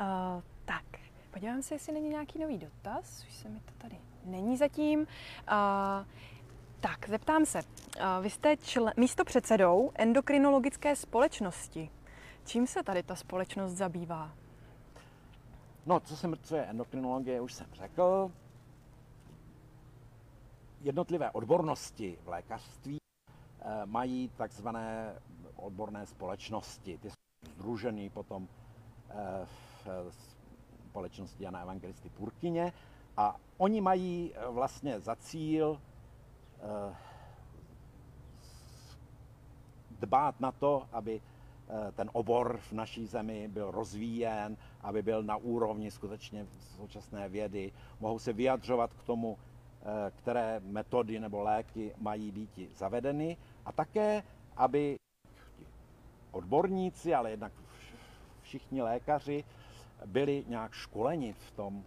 Uh, 0.00 0.42
tak, 0.64 0.84
podívám 1.30 1.62
se, 1.62 1.74
jestli 1.74 1.92
není 1.92 2.08
nějaký 2.08 2.38
nový 2.38 2.58
dotaz. 2.58 3.24
Už 3.28 3.34
se 3.34 3.48
mi 3.48 3.60
to 3.60 3.72
tady 3.78 3.98
není 4.24 4.56
zatím. 4.56 5.00
Uh, 5.00 5.06
tak, 6.80 7.08
zeptám 7.08 7.46
se. 7.46 7.58
Uh, 7.58 8.22
vy 8.22 8.30
jste 8.30 8.56
člen, 8.56 8.94
místo 8.96 9.24
předsedou 9.24 9.90
endokrinologické 9.94 10.96
společnosti. 10.96 11.90
Čím 12.44 12.66
se 12.66 12.82
tady 12.82 13.02
ta 13.02 13.16
společnost 13.16 13.72
zabývá? 13.72 14.32
No, 15.86 16.00
co, 16.00 16.16
co 16.42 16.56
je 16.56 16.64
endokrinologie, 16.64 17.40
už 17.40 17.52
jsem 17.54 17.66
řekl. 17.72 18.30
Jednotlivé 20.80 21.30
odbornosti 21.30 22.18
v 22.24 22.28
lékařství 22.28 22.98
mají 23.84 24.30
takzvané 24.36 25.14
odborné 25.56 26.06
společnosti. 26.06 26.98
Ty 26.98 27.10
jsou 27.10 27.50
združený 27.54 28.10
potom 28.10 28.48
v 29.44 29.69
společnosti 30.90 31.44
Jana 31.44 31.60
Evangelisty 31.60 32.10
Purkyně 32.10 32.72
a 33.16 33.36
oni 33.58 33.80
mají 33.80 34.32
eh, 34.34 34.48
vlastně 34.50 35.00
za 35.00 35.16
cíl 35.16 35.80
dbát 40.00 40.40
na 40.40 40.52
to, 40.52 40.88
aby 40.92 41.20
Eh, 41.70 41.92
ten 41.92 42.10
obor 42.12 42.58
v 42.58 42.72
naší 42.72 43.06
zemi 43.06 43.48
byl 43.48 43.70
rozvíjen, 43.70 44.56
aby 44.80 45.02
byl 45.02 45.22
na 45.22 45.36
úrovni 45.36 45.90
skutečně 45.90 46.46
současné 46.76 47.28
vědy. 47.28 47.72
Mohou 48.00 48.18
se 48.18 48.32
vyjadřovat 48.32 48.94
k 48.94 49.02
tomu, 49.02 49.38
eh, 49.38 50.10
které 50.10 50.60
metody 50.60 51.20
nebo 51.20 51.40
léky 51.40 51.94
mají 51.98 52.32
být 52.32 52.50
zavedeny 52.74 53.36
a 53.64 53.72
také, 53.72 54.22
aby 54.56 54.96
odborníci, 56.30 57.14
ale 57.14 57.30
jednak 57.30 57.52
všichni 58.42 58.82
lékaři 58.82 59.44
byli 60.06 60.44
nějak 60.48 60.72
školeni 60.72 61.32
v 61.32 61.50
tom, 61.50 61.84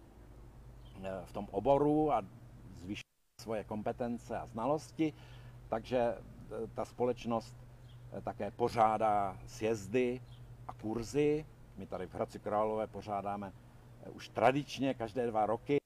eh, 1.04 1.22
v 1.24 1.32
tom 1.32 1.48
oboru 1.50 2.12
a 2.12 2.22
zvýšili 2.76 3.14
svoje 3.40 3.64
kompetence 3.64 4.38
a 4.38 4.46
znalosti. 4.46 5.12
Takže 5.68 6.14
ta 6.74 6.84
společnost 6.84 7.56
Eh, 8.14 8.20
také 8.20 8.50
pořádá 8.50 9.36
sjezdy 9.46 10.20
a 10.68 10.72
kurzy. 10.72 11.46
My 11.76 11.86
tady 11.86 12.06
v 12.06 12.14
Hradci 12.14 12.38
Králové 12.38 12.86
pořádáme 12.86 13.52
eh, 14.06 14.10
už 14.10 14.28
tradičně 14.28 14.94
každé 14.94 15.26
dva 15.26 15.46
roky 15.46 15.78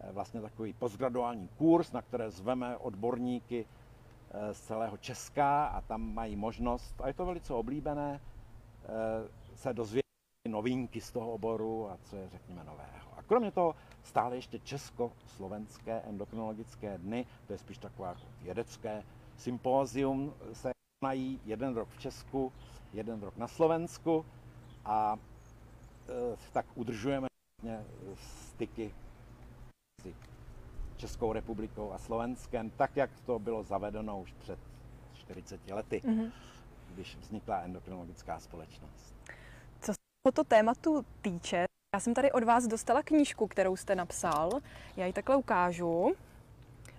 eh, 0.00 0.12
vlastně 0.12 0.40
takový 0.40 0.72
postgraduální 0.72 1.48
kurz, 1.48 1.92
na 1.92 2.02
které 2.02 2.30
zveme 2.30 2.76
odborníky 2.76 3.66
z 4.52 4.60
celého 4.60 4.96
Česka 4.96 5.64
a 5.64 5.80
tam 5.80 6.14
mají 6.14 6.36
možnost, 6.36 7.00
a 7.00 7.08
je 7.08 7.14
to 7.14 7.26
velice 7.26 7.54
oblíbené, 7.54 8.20
se 9.54 9.72
dozvědět 9.72 10.01
novinky 10.48 11.00
z 11.00 11.10
toho 11.12 11.32
oboru 11.32 11.90
a 11.90 11.98
co 12.04 12.16
je, 12.16 12.28
řekněme, 12.28 12.64
nového. 12.64 13.08
A 13.16 13.22
kromě 13.22 13.50
toho 13.50 13.74
stále 14.02 14.36
ještě 14.36 14.58
česko-slovenské 14.58 16.00
endokrinologické 16.00 16.98
dny, 16.98 17.26
to 17.46 17.52
je 17.52 17.58
spíš 17.58 17.78
takové 17.78 18.08
jako 18.08 18.20
vědecké 18.42 19.02
sympózium, 19.36 20.34
se 20.52 20.70
mají 21.04 21.40
jeden 21.44 21.74
rok 21.74 21.88
v 21.88 21.98
Česku, 21.98 22.52
jeden 22.92 23.22
rok 23.22 23.36
na 23.36 23.48
Slovensku 23.48 24.26
a 24.84 25.18
e, 26.08 26.36
tak 26.52 26.66
udržujeme 26.74 27.26
vlastně 27.62 27.84
styky 28.16 28.94
s 30.00 30.14
Českou 30.96 31.32
republikou 31.32 31.92
a 31.92 31.98
Slovenskem, 31.98 32.70
tak 32.70 32.96
jak 32.96 33.10
to 33.26 33.38
bylo 33.38 33.62
zavedeno 33.62 34.20
už 34.20 34.32
před 34.32 34.58
40 35.14 35.70
lety, 35.70 36.02
mm-hmm. 36.04 36.32
když 36.94 37.16
vznikla 37.16 37.60
endokrinologická 37.60 38.40
společnost. 38.40 39.14
Tohoto 40.24 40.44
tématu 40.44 41.04
týče, 41.22 41.64
já 41.94 42.00
jsem 42.00 42.14
tady 42.14 42.32
od 42.32 42.44
vás 42.44 42.66
dostala 42.66 43.02
knížku, 43.02 43.46
kterou 43.46 43.76
jste 43.76 43.94
napsal. 43.94 44.50
Já 44.96 45.06
ji 45.06 45.12
takhle 45.12 45.36
ukážu 45.36 46.12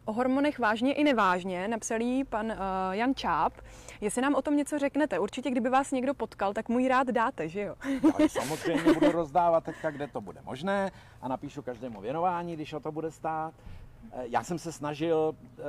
o 0.05 0.13
hormonech 0.13 0.59
vážně 0.59 0.93
i 0.93 1.03
nevážně, 1.03 1.67
napsal 1.67 2.01
jí 2.01 2.23
pan 2.23 2.45
uh, 2.45 2.57
Jan 2.91 3.15
Čáp. 3.15 3.53
Jestli 4.01 4.21
nám 4.21 4.35
o 4.35 4.41
tom 4.41 4.57
něco 4.57 4.79
řeknete, 4.79 5.19
určitě 5.19 5.51
kdyby 5.51 5.69
vás 5.69 5.91
někdo 5.91 6.13
potkal, 6.13 6.53
tak 6.53 6.69
mu 6.69 6.79
ji 6.79 6.87
rád 6.87 7.07
dáte, 7.07 7.49
že 7.49 7.61
jo? 7.61 7.75
Já 8.19 8.27
samozřejmě 8.27 8.93
budu 8.93 9.11
rozdávat 9.11 9.63
teďka, 9.63 9.91
kde 9.91 10.07
to 10.07 10.21
bude 10.21 10.41
možné 10.41 10.91
a 11.21 11.27
napíšu 11.27 11.61
každému 11.61 12.01
věnování, 12.01 12.53
když 12.53 12.73
o 12.73 12.79
to 12.79 12.91
bude 12.91 13.11
stát. 13.11 13.53
Eh, 14.11 14.23
já 14.27 14.43
jsem 14.43 14.59
se 14.59 14.71
snažil 14.71 15.35
uh, 15.41 15.65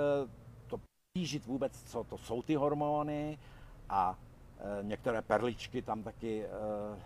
to 0.66 0.80
přížit 1.12 1.46
vůbec, 1.46 1.82
co 1.82 2.04
to 2.04 2.18
jsou 2.18 2.42
ty 2.42 2.54
hormony 2.54 3.38
a 3.88 4.10
uh, 4.10 4.86
některé 4.86 5.22
perličky 5.22 5.82
tam 5.82 6.02
taky, 6.02 6.44
uh, 6.44 6.98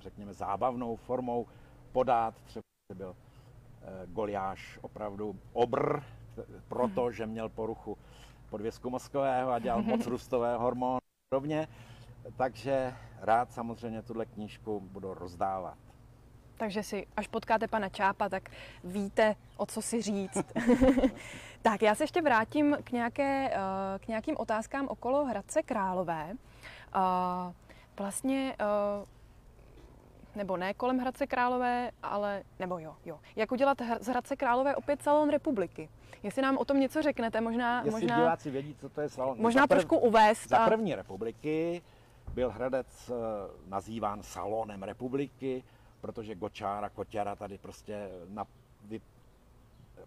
řekněme, 0.00 0.34
zábavnou 0.34 0.96
formou 0.96 1.46
podat. 1.92 2.34
Třeba 2.44 2.62
byl 2.94 3.16
Goliáš 4.06 4.78
opravdu 4.82 5.38
obr, 5.52 6.00
proto, 6.68 7.12
že 7.12 7.26
měl 7.26 7.48
poruchu 7.48 7.98
podvězku 8.50 8.90
mozkového 8.90 9.50
a 9.50 9.58
dělal 9.58 9.82
moc 9.82 10.06
růstové 10.06 10.56
hormony 10.56 11.00
podobně. 11.30 11.68
Takže 12.36 12.94
rád 13.20 13.52
samozřejmě 13.52 14.02
tuhle 14.02 14.26
knížku 14.26 14.80
budu 14.80 15.14
rozdávat. 15.14 15.78
Takže 16.56 16.82
si, 16.82 17.06
až 17.16 17.26
potkáte 17.26 17.68
pana 17.68 17.88
Čápa, 17.88 18.28
tak 18.28 18.50
víte, 18.84 19.36
o 19.56 19.66
co 19.66 19.82
si 19.82 20.02
říct. 20.02 20.52
tak, 21.62 21.82
já 21.82 21.94
se 21.94 22.02
ještě 22.02 22.22
vrátím 22.22 22.76
k, 22.84 22.92
nějaké, 22.92 23.50
eh, 23.50 23.98
k 23.98 24.08
nějakým 24.08 24.36
otázkám 24.38 24.88
okolo 24.88 25.24
Hradce 25.24 25.62
Králové. 25.62 26.32
Eh, 26.32 27.52
vlastně 27.98 28.56
eh, 28.60 28.64
nebo 30.38 30.56
ne 30.56 30.74
kolem 30.74 30.98
Hradce 30.98 31.26
Králové, 31.26 31.90
ale, 32.02 32.42
nebo 32.58 32.78
jo, 32.78 32.96
jo. 33.04 33.20
Jak 33.36 33.52
udělat 33.52 33.78
z 34.00 34.06
Hradce 34.06 34.36
Králové 34.36 34.76
opět 34.76 35.02
salon 35.02 35.30
republiky? 35.30 35.88
Jestli 36.22 36.42
nám 36.42 36.56
o 36.56 36.64
tom 36.64 36.80
něco 36.80 37.02
řeknete, 37.02 37.40
možná... 37.40 37.78
Jestli 37.84 37.90
možná, 37.90 38.16
diváci 38.16 38.50
vědí, 38.50 38.74
co 38.74 38.88
to 38.88 39.00
je 39.00 39.08
salon. 39.08 39.36
Možná 39.40 39.66
prv, 39.66 39.78
trošku 39.78 39.98
uvést. 39.98 40.48
Za 40.48 40.64
první 40.64 40.94
republiky 40.94 41.82
byl 42.34 42.50
Hradec 42.50 43.10
eh, 43.10 43.14
nazýván 43.66 44.22
salonem 44.22 44.82
republiky, 44.82 45.64
protože 46.00 46.34
Gočára, 46.34 46.88
Koťara 46.88 47.36
tady 47.36 47.58
prostě 47.58 48.08
na, 48.28 48.46
vy, 48.84 49.00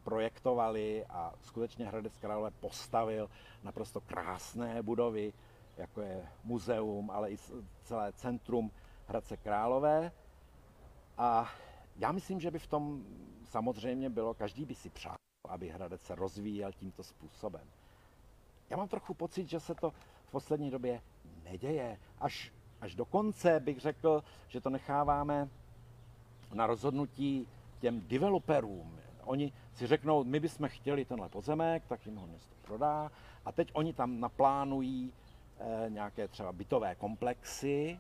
projektovali 0.04 1.06
a 1.10 1.34
skutečně 1.42 1.86
Hradec 1.86 2.18
Králové 2.18 2.52
postavil 2.52 3.30
naprosto 3.64 4.02
krásné 4.02 4.84
budovy, 4.84 5.34
jako 5.78 6.02
je 6.02 6.24
muzeum, 6.44 7.12
ale 7.12 7.32
i 7.32 7.38
celé 7.84 8.14
centrum 8.14 8.72
Hradce 9.08 9.38
Králové. 9.38 10.12
A 11.22 11.50
já 11.96 12.12
myslím, 12.12 12.40
že 12.40 12.52
by 12.52 12.60
v 12.60 12.68
tom 12.68 13.04
samozřejmě 13.50 14.10
bylo, 14.10 14.34
každý 14.34 14.66
by 14.66 14.76
si 14.76 14.90
přál, 14.90 15.16
aby 15.50 15.70
Hradec 15.70 16.02
se 16.02 16.16
rozvíjel 16.16 16.72
tímto 16.72 17.04
způsobem. 17.04 17.68
Já 18.70 18.78
mám 18.78 18.88
trochu 18.88 19.14
pocit, 19.14 19.50
že 19.50 19.60
se 19.60 19.76
to 19.76 19.92
v 20.28 20.32
poslední 20.32 20.72
době 20.72 21.02
neděje. 21.44 22.00
Až, 22.20 22.54
až 22.82 22.96
do 22.96 23.06
konce 23.06 23.60
bych 23.60 23.80
řekl, 23.80 24.24
že 24.48 24.62
to 24.62 24.70
necháváme 24.70 25.50
na 26.54 26.68
rozhodnutí 26.68 27.48
těm 27.80 28.02
developerům. 28.02 29.00
Oni 29.24 29.54
si 29.74 29.88
řeknou, 29.88 30.24
my 30.24 30.40
bychom 30.40 30.68
chtěli 30.70 31.06
tenhle 31.06 31.30
pozemek, 31.30 31.84
tak 31.88 32.06
jim 32.06 32.16
ho 32.16 32.28
město 32.28 32.56
prodá. 32.62 33.12
A 33.46 33.52
teď 33.52 33.72
oni 33.74 33.94
tam 33.94 34.20
naplánují 34.20 35.14
eh, 35.60 35.90
nějaké 35.90 36.28
třeba 36.28 36.52
bytové 36.52 36.96
komplexy. 36.96 38.00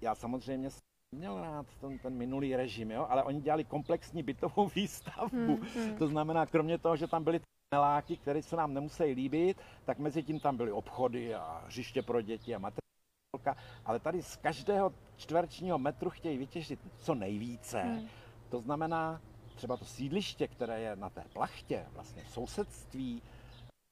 Já 0.00 0.14
samozřejmě 0.14 0.70
měl 1.12 1.40
rád 1.40 1.66
ten, 1.80 1.98
ten 1.98 2.14
minulý 2.14 2.56
režim, 2.56 2.90
jo? 2.90 3.06
ale 3.08 3.22
oni 3.22 3.40
dělali 3.40 3.64
komplexní 3.64 4.22
bytovou 4.22 4.68
výstavbu. 4.74 5.36
Hmm, 5.36 5.66
hmm. 5.74 5.96
To 5.98 6.08
znamená, 6.08 6.46
kromě 6.46 6.78
toho, 6.78 6.96
že 6.96 7.06
tam 7.06 7.24
byly 7.24 7.40
neláky, 7.74 8.16
které 8.16 8.42
se 8.42 8.56
nám 8.56 8.74
nemusí 8.74 9.04
líbit, 9.04 9.60
tak 9.84 9.98
mezi 9.98 10.22
tím 10.22 10.40
tam 10.40 10.56
byly 10.56 10.72
obchody 10.72 11.34
a 11.34 11.62
hřiště 11.66 12.02
pro 12.02 12.20
děti 12.20 12.54
a 12.54 12.58
materiálka, 12.58 13.62
ale 13.84 14.00
tady 14.00 14.22
z 14.22 14.36
každého 14.36 14.92
čtverečního 15.16 15.78
metru 15.78 16.10
chtějí 16.10 16.38
vytěžit 16.38 16.80
co 16.98 17.14
nejvíce. 17.14 17.82
Hmm. 17.82 18.08
To 18.48 18.60
znamená, 18.60 19.20
třeba 19.54 19.76
to 19.76 19.84
sídliště, 19.84 20.48
které 20.48 20.80
je 20.80 20.96
na 20.96 21.10
té 21.10 21.24
plachtě, 21.32 21.86
vlastně 21.92 22.22
sousedství 22.28 23.22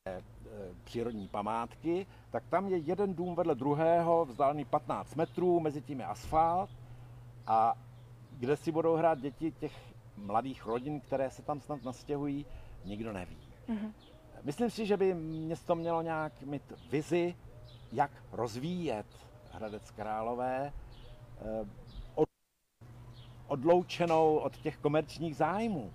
e, 0.09 0.22
přírodní 0.85 1.29
památky, 1.29 2.07
tak 2.31 2.44
tam 2.48 2.68
je 2.68 2.79
jeden 2.79 3.14
dům 3.14 3.35
vedle 3.35 3.55
druhého, 3.55 4.24
vzdálený 4.24 4.64
15 4.64 5.14
metrů, 5.14 5.61
mezi 5.61 5.83
tím 5.83 6.00
je 6.00 6.07
asfalt 6.07 6.70
a 7.46 7.74
kde 8.30 8.57
si 8.57 8.72
budou 8.72 8.96
hrát 8.96 9.20
děti 9.20 9.52
těch 9.52 9.94
mladých 10.16 10.66
rodin, 10.66 11.00
které 11.00 11.30
se 11.30 11.42
tam 11.42 11.61
snad 11.61 11.83
nastěhují, 11.83 12.46
nikdo 12.85 13.12
neví. 13.12 13.38
Mm-hmm. 13.68 13.92
Myslím 14.42 14.70
si, 14.70 14.87
že 14.87 14.96
by 14.96 15.14
město 15.14 15.74
mělo 15.74 16.02
nějak 16.02 16.42
mít 16.42 16.72
vizi, 16.90 17.37
jak 17.92 18.11
rozvíjet 18.33 19.07
Hradec 19.52 19.90
Králové, 19.90 20.72
eh, 21.40 21.85
odloučenou 23.46 24.37
od 24.37 24.57
těch 24.57 24.76
komerčních 24.76 25.37
zájmů. 25.37 25.92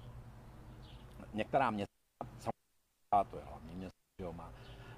Některá 1.33 1.71
města, 1.71 1.93
samozřejmě 2.39 3.29
to 3.31 3.38
je 3.38 3.43
hlavní 3.43 3.75
město, 3.75 3.99
jo, 4.21 4.33
má, 4.33 4.53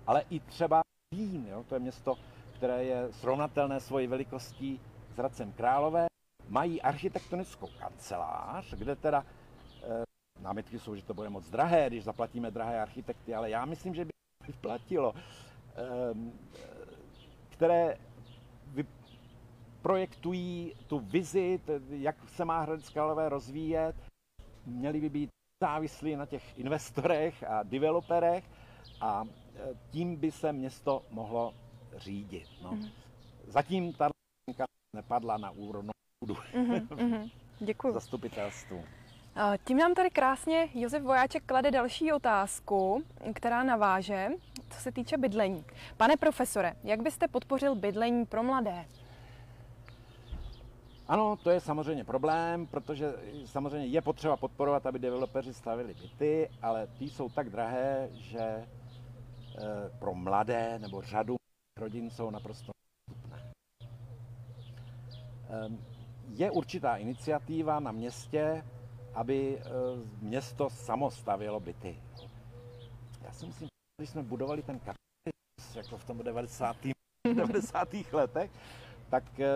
ale 0.07 0.23
i 0.29 0.39
třeba 0.39 0.81
Vín, 1.13 1.47
jo, 1.47 1.63
to 1.69 1.75
je 1.75 1.79
město, 1.79 2.15
které 2.55 2.83
je 2.83 3.13
srovnatelné 3.13 3.79
svojí 3.79 4.07
velikostí 4.07 4.79
s 5.13 5.17
Hradcem 5.17 5.53
Králové, 5.53 6.10
mají 6.51 6.81
architektonickou 6.81 7.67
kancelář, 7.79 8.73
kde 8.73 8.95
teda 8.95 9.25
e, 9.83 10.03
námitky 10.41 10.79
jsou, 10.79 10.95
že 10.95 11.03
to 11.03 11.13
bude 11.13 11.29
moc 11.29 11.49
drahé, 11.49 11.89
když 11.89 12.03
zaplatíme 12.03 12.51
drahé 12.51 12.81
architekty, 12.81 13.35
ale 13.35 13.49
já 13.49 13.65
myslím, 13.65 13.95
že 13.95 14.05
by 14.05 14.11
platilo, 14.61 15.13
e, 15.15 15.21
které 17.49 17.97
projektují 19.81 20.75
tu 20.87 20.99
vizi, 20.99 21.59
jak 21.89 22.29
se 22.29 22.45
má 22.45 22.61
Hradec 22.61 22.89
Králové 22.89 23.29
rozvíjet, 23.29 23.95
měli 24.65 25.01
by 25.01 25.09
být 25.09 25.29
závislí 25.63 26.15
na 26.15 26.25
těch 26.25 26.59
investorech 26.59 27.43
a 27.43 27.63
developerech 27.63 28.43
a 29.01 29.23
e, 29.23 29.75
tím 29.91 30.15
by 30.15 30.31
se 30.31 30.53
město 30.53 31.05
mohlo 31.09 31.53
řídit. 31.97 32.47
No. 32.63 32.71
Mm. 32.71 32.85
Zatím 33.47 33.93
ta 33.93 34.09
nepadla 34.95 35.37
na 35.37 35.51
úrodnou 35.51 35.91
půdu. 36.21 36.33
Mm-hmm, 36.33 36.87
mm-hmm. 36.87 37.31
Děkuji. 37.59 37.93
Zastupitelstvu. 37.93 38.83
Tím 39.65 39.77
nám 39.77 39.93
tady 39.93 40.09
krásně 40.09 40.69
Josef 40.73 41.03
Vojáček 41.03 41.43
klade 41.45 41.71
další 41.71 42.13
otázku, 42.13 43.03
která 43.33 43.63
naváže, 43.63 44.29
co 44.69 44.79
se 44.79 44.91
týče 44.91 45.17
bydlení. 45.17 45.65
Pane 45.97 46.17
profesore, 46.17 46.73
jak 46.83 47.01
byste 47.01 47.27
podpořil 47.27 47.75
bydlení 47.75 48.25
pro 48.25 48.43
mladé? 48.43 48.85
Ano, 51.07 51.37
to 51.43 51.49
je 51.49 51.59
samozřejmě 51.59 52.03
problém, 52.03 52.67
protože 52.67 53.13
samozřejmě 53.45 53.87
je 53.87 54.01
potřeba 54.01 54.37
podporovat, 54.37 54.85
aby 54.85 54.99
developeři 54.99 55.53
stavili 55.53 55.93
byty, 55.93 56.49
ale 56.61 56.87
ty 56.87 57.05
jsou 57.05 57.29
tak 57.29 57.49
drahé, 57.49 58.09
že 58.11 58.39
eh, 58.41 58.67
pro 59.99 60.13
mladé 60.13 60.79
nebo 60.79 61.01
řadu 61.01 61.35
rodin 61.79 62.09
jsou 62.09 62.29
naprosto 62.29 62.71
nedostupné. 63.09 63.51
Je 66.33 66.51
určitá 66.51 66.97
iniciativa 66.97 67.79
na 67.79 67.91
městě, 67.91 68.65
aby 69.13 69.57
eh, 69.59 69.63
město 70.21 70.69
samo 70.69 71.11
stavělo 71.11 71.59
byty. 71.59 72.03
Já 73.21 73.31
si 73.31 73.45
myslím, 73.45 73.67
když 73.97 74.09
jsme 74.09 74.23
budovali 74.23 74.63
ten 74.63 74.79
kapitalismus, 74.79 75.75
jako 75.75 75.97
v 75.97 76.05
tom 76.05 76.17
90. 76.17 76.77
90. 77.35 77.89
letech, 78.11 78.51
tak 79.09 79.39
eh, 79.39 79.47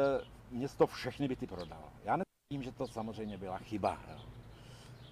město 0.52 0.88
všechny 0.88 1.28
byty 1.28 1.48
prodalo. 1.48 1.90
Já 2.04 2.16
nevím, 2.52 2.64
že 2.64 2.72
to 2.72 2.88
samozřejmě 2.88 3.38
byla 3.38 3.58
chyba. 3.58 4.00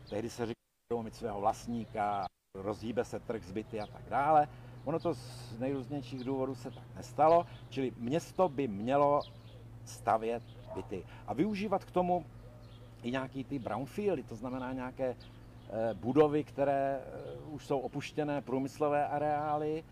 Tehdy 0.09 0.29
se 0.29 0.45
říkalo 0.45 1.03
mít 1.03 1.15
svého 1.15 1.39
vlastníka, 1.39 2.25
rozhýbe 2.55 3.05
se 3.05 3.19
trh 3.19 3.43
z 3.43 3.51
byty 3.51 3.79
a 3.79 3.87
tak 3.87 4.09
dále. 4.09 4.47
Ono 4.85 4.99
to 4.99 5.13
z 5.13 5.59
nejrůznějších 5.59 6.23
důvodů 6.23 6.55
se 6.55 6.71
tak 6.71 6.83
nestalo, 6.95 7.45
čili 7.69 7.91
město 7.97 8.49
by 8.49 8.67
mělo 8.67 9.21
stavět 9.85 10.43
byty 10.75 11.03
a 11.27 11.33
využívat 11.33 11.83
k 11.85 11.91
tomu 11.91 12.25
i 13.03 13.11
nějaký 13.11 13.43
ty 13.43 13.59
brownfieldy, 13.59 14.23
to 14.23 14.35
znamená 14.35 14.73
nějaké 14.73 15.15
eh, 15.15 15.93
budovy, 15.93 16.43
které 16.43 17.01
eh, 17.01 17.39
už 17.45 17.65
jsou 17.65 17.79
opuštěné 17.79 18.41
průmyslové 18.41 19.07
areály 19.07 19.83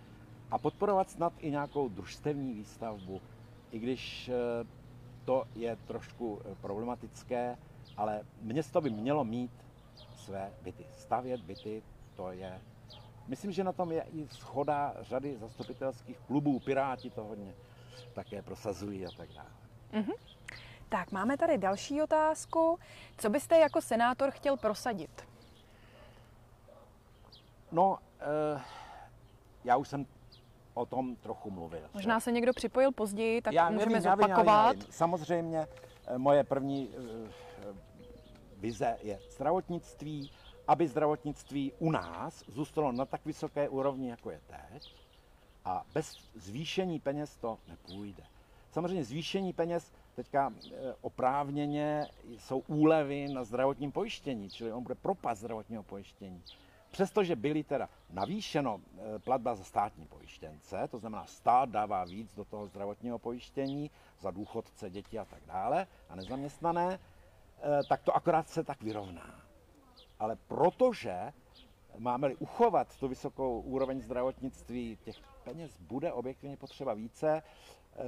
a 0.51 0.57
podporovat 0.57 1.09
snad 1.09 1.33
i 1.39 1.51
nějakou 1.51 1.89
družstevní 1.89 2.53
výstavbu, 2.53 3.21
i 3.71 3.79
když 3.79 4.29
eh, 4.29 4.67
to 5.25 5.43
je 5.55 5.75
trošku 5.75 6.41
problematické, 6.61 7.57
ale 7.97 8.21
město 8.41 8.81
by 8.81 8.89
mělo 8.89 9.23
mít 9.23 9.51
své 10.15 10.53
byty. 10.63 10.85
Stavět 10.91 11.41
byty, 11.41 11.83
to 12.15 12.31
je... 12.31 12.61
Myslím, 13.27 13.51
že 13.51 13.63
na 13.63 13.71
tom 13.71 13.91
je 13.91 14.05
i 14.13 14.27
schoda 14.27 14.95
řady 15.01 15.37
zastupitelských 15.37 16.19
klubů, 16.19 16.59
Piráti 16.59 17.09
to 17.09 17.23
hodně 17.23 17.53
také 18.13 18.41
prosazují 18.41 19.05
a 19.05 19.11
tak 19.17 19.29
dále. 19.33 19.49
Mm-hmm. 19.93 20.13
Tak, 20.91 21.11
máme 21.11 21.37
tady 21.37 21.57
další 21.57 22.01
otázku. 22.01 22.79
Co 23.17 23.29
byste 23.29 23.57
jako 23.57 23.81
senátor 23.81 24.31
chtěl 24.31 24.57
prosadit? 24.57 25.27
No, 27.71 27.89
uh, 27.89 28.61
já 29.63 29.77
už 29.77 29.87
jsem 29.87 30.05
o 30.73 30.85
tom 30.85 31.15
trochu 31.15 31.51
mluvil. 31.51 31.89
Možná 31.93 32.19
se 32.19 32.31
někdo 32.31 32.53
připojil 32.53 32.91
později, 32.91 33.41
tak 33.41 33.53
já 33.53 33.69
můžeme 33.69 33.85
nevím, 33.85 34.01
zopakovat. 34.01 34.47
Já 34.47 34.71
vím, 34.71 34.79
já 34.79 34.85
vím. 34.85 34.93
Samozřejmě 34.93 35.67
eh, 36.07 36.17
moje 36.17 36.43
první 36.43 36.87
uh, 36.87 37.05
vize 38.57 38.97
je 39.01 39.19
zdravotnictví, 39.29 40.31
aby 40.67 40.87
zdravotnictví 40.87 41.73
u 41.79 41.91
nás 41.91 42.43
zůstalo 42.47 42.91
na 42.91 43.05
tak 43.05 43.25
vysoké 43.25 43.69
úrovni, 43.69 44.09
jako 44.09 44.31
je 44.31 44.41
teď. 44.47 44.95
A 45.65 45.83
bez 45.93 46.17
zvýšení 46.35 46.99
peněz 46.99 47.37
to 47.37 47.57
nepůjde. 47.67 48.23
Samozřejmě 48.71 49.03
zvýšení 49.03 49.53
peněz 49.53 49.91
teďka 50.15 50.53
eh, 50.71 50.93
oprávněně 51.01 52.07
jsou 52.37 52.59
úlevy 52.67 53.27
na 53.27 53.43
zdravotním 53.43 53.91
pojištění, 53.91 54.49
čili 54.49 54.71
on 54.73 54.83
bude 54.83 54.95
propast 54.95 55.39
zdravotního 55.39 55.83
pojištění. 55.83 56.43
Přestože 56.91 57.35
byly 57.35 57.63
teda 57.63 57.89
navýšeno 58.09 58.79
eh, 59.15 59.19
platba 59.19 59.55
za 59.55 59.63
státní 59.63 60.05
pojištěnce, 60.05 60.87
to 60.91 60.97
znamená 60.99 61.25
stát 61.25 61.69
dává 61.69 62.03
víc 62.03 62.35
do 62.35 62.45
toho 62.45 62.67
zdravotního 62.67 63.19
pojištění 63.19 63.91
za 64.19 64.31
důchodce, 64.31 64.89
děti 64.89 65.19
a 65.19 65.25
tak 65.25 65.39
dále 65.47 65.87
a 66.09 66.15
nezaměstnané, 66.15 66.99
eh, 67.61 67.79
tak 67.89 68.01
to 68.01 68.15
akorát 68.15 68.49
se 68.49 68.63
tak 68.63 68.81
vyrovná. 68.81 69.41
Ale 70.19 70.37
protože 70.47 71.33
máme-li 71.97 72.35
uchovat 72.35 72.97
tu 72.97 73.07
vysokou 73.07 73.59
úroveň 73.61 74.01
zdravotnictví, 74.01 74.97
těch 75.03 75.15
peněz 75.43 75.77
bude 75.79 76.13
objektivně 76.13 76.57
potřeba 76.57 76.93
více, 76.93 77.43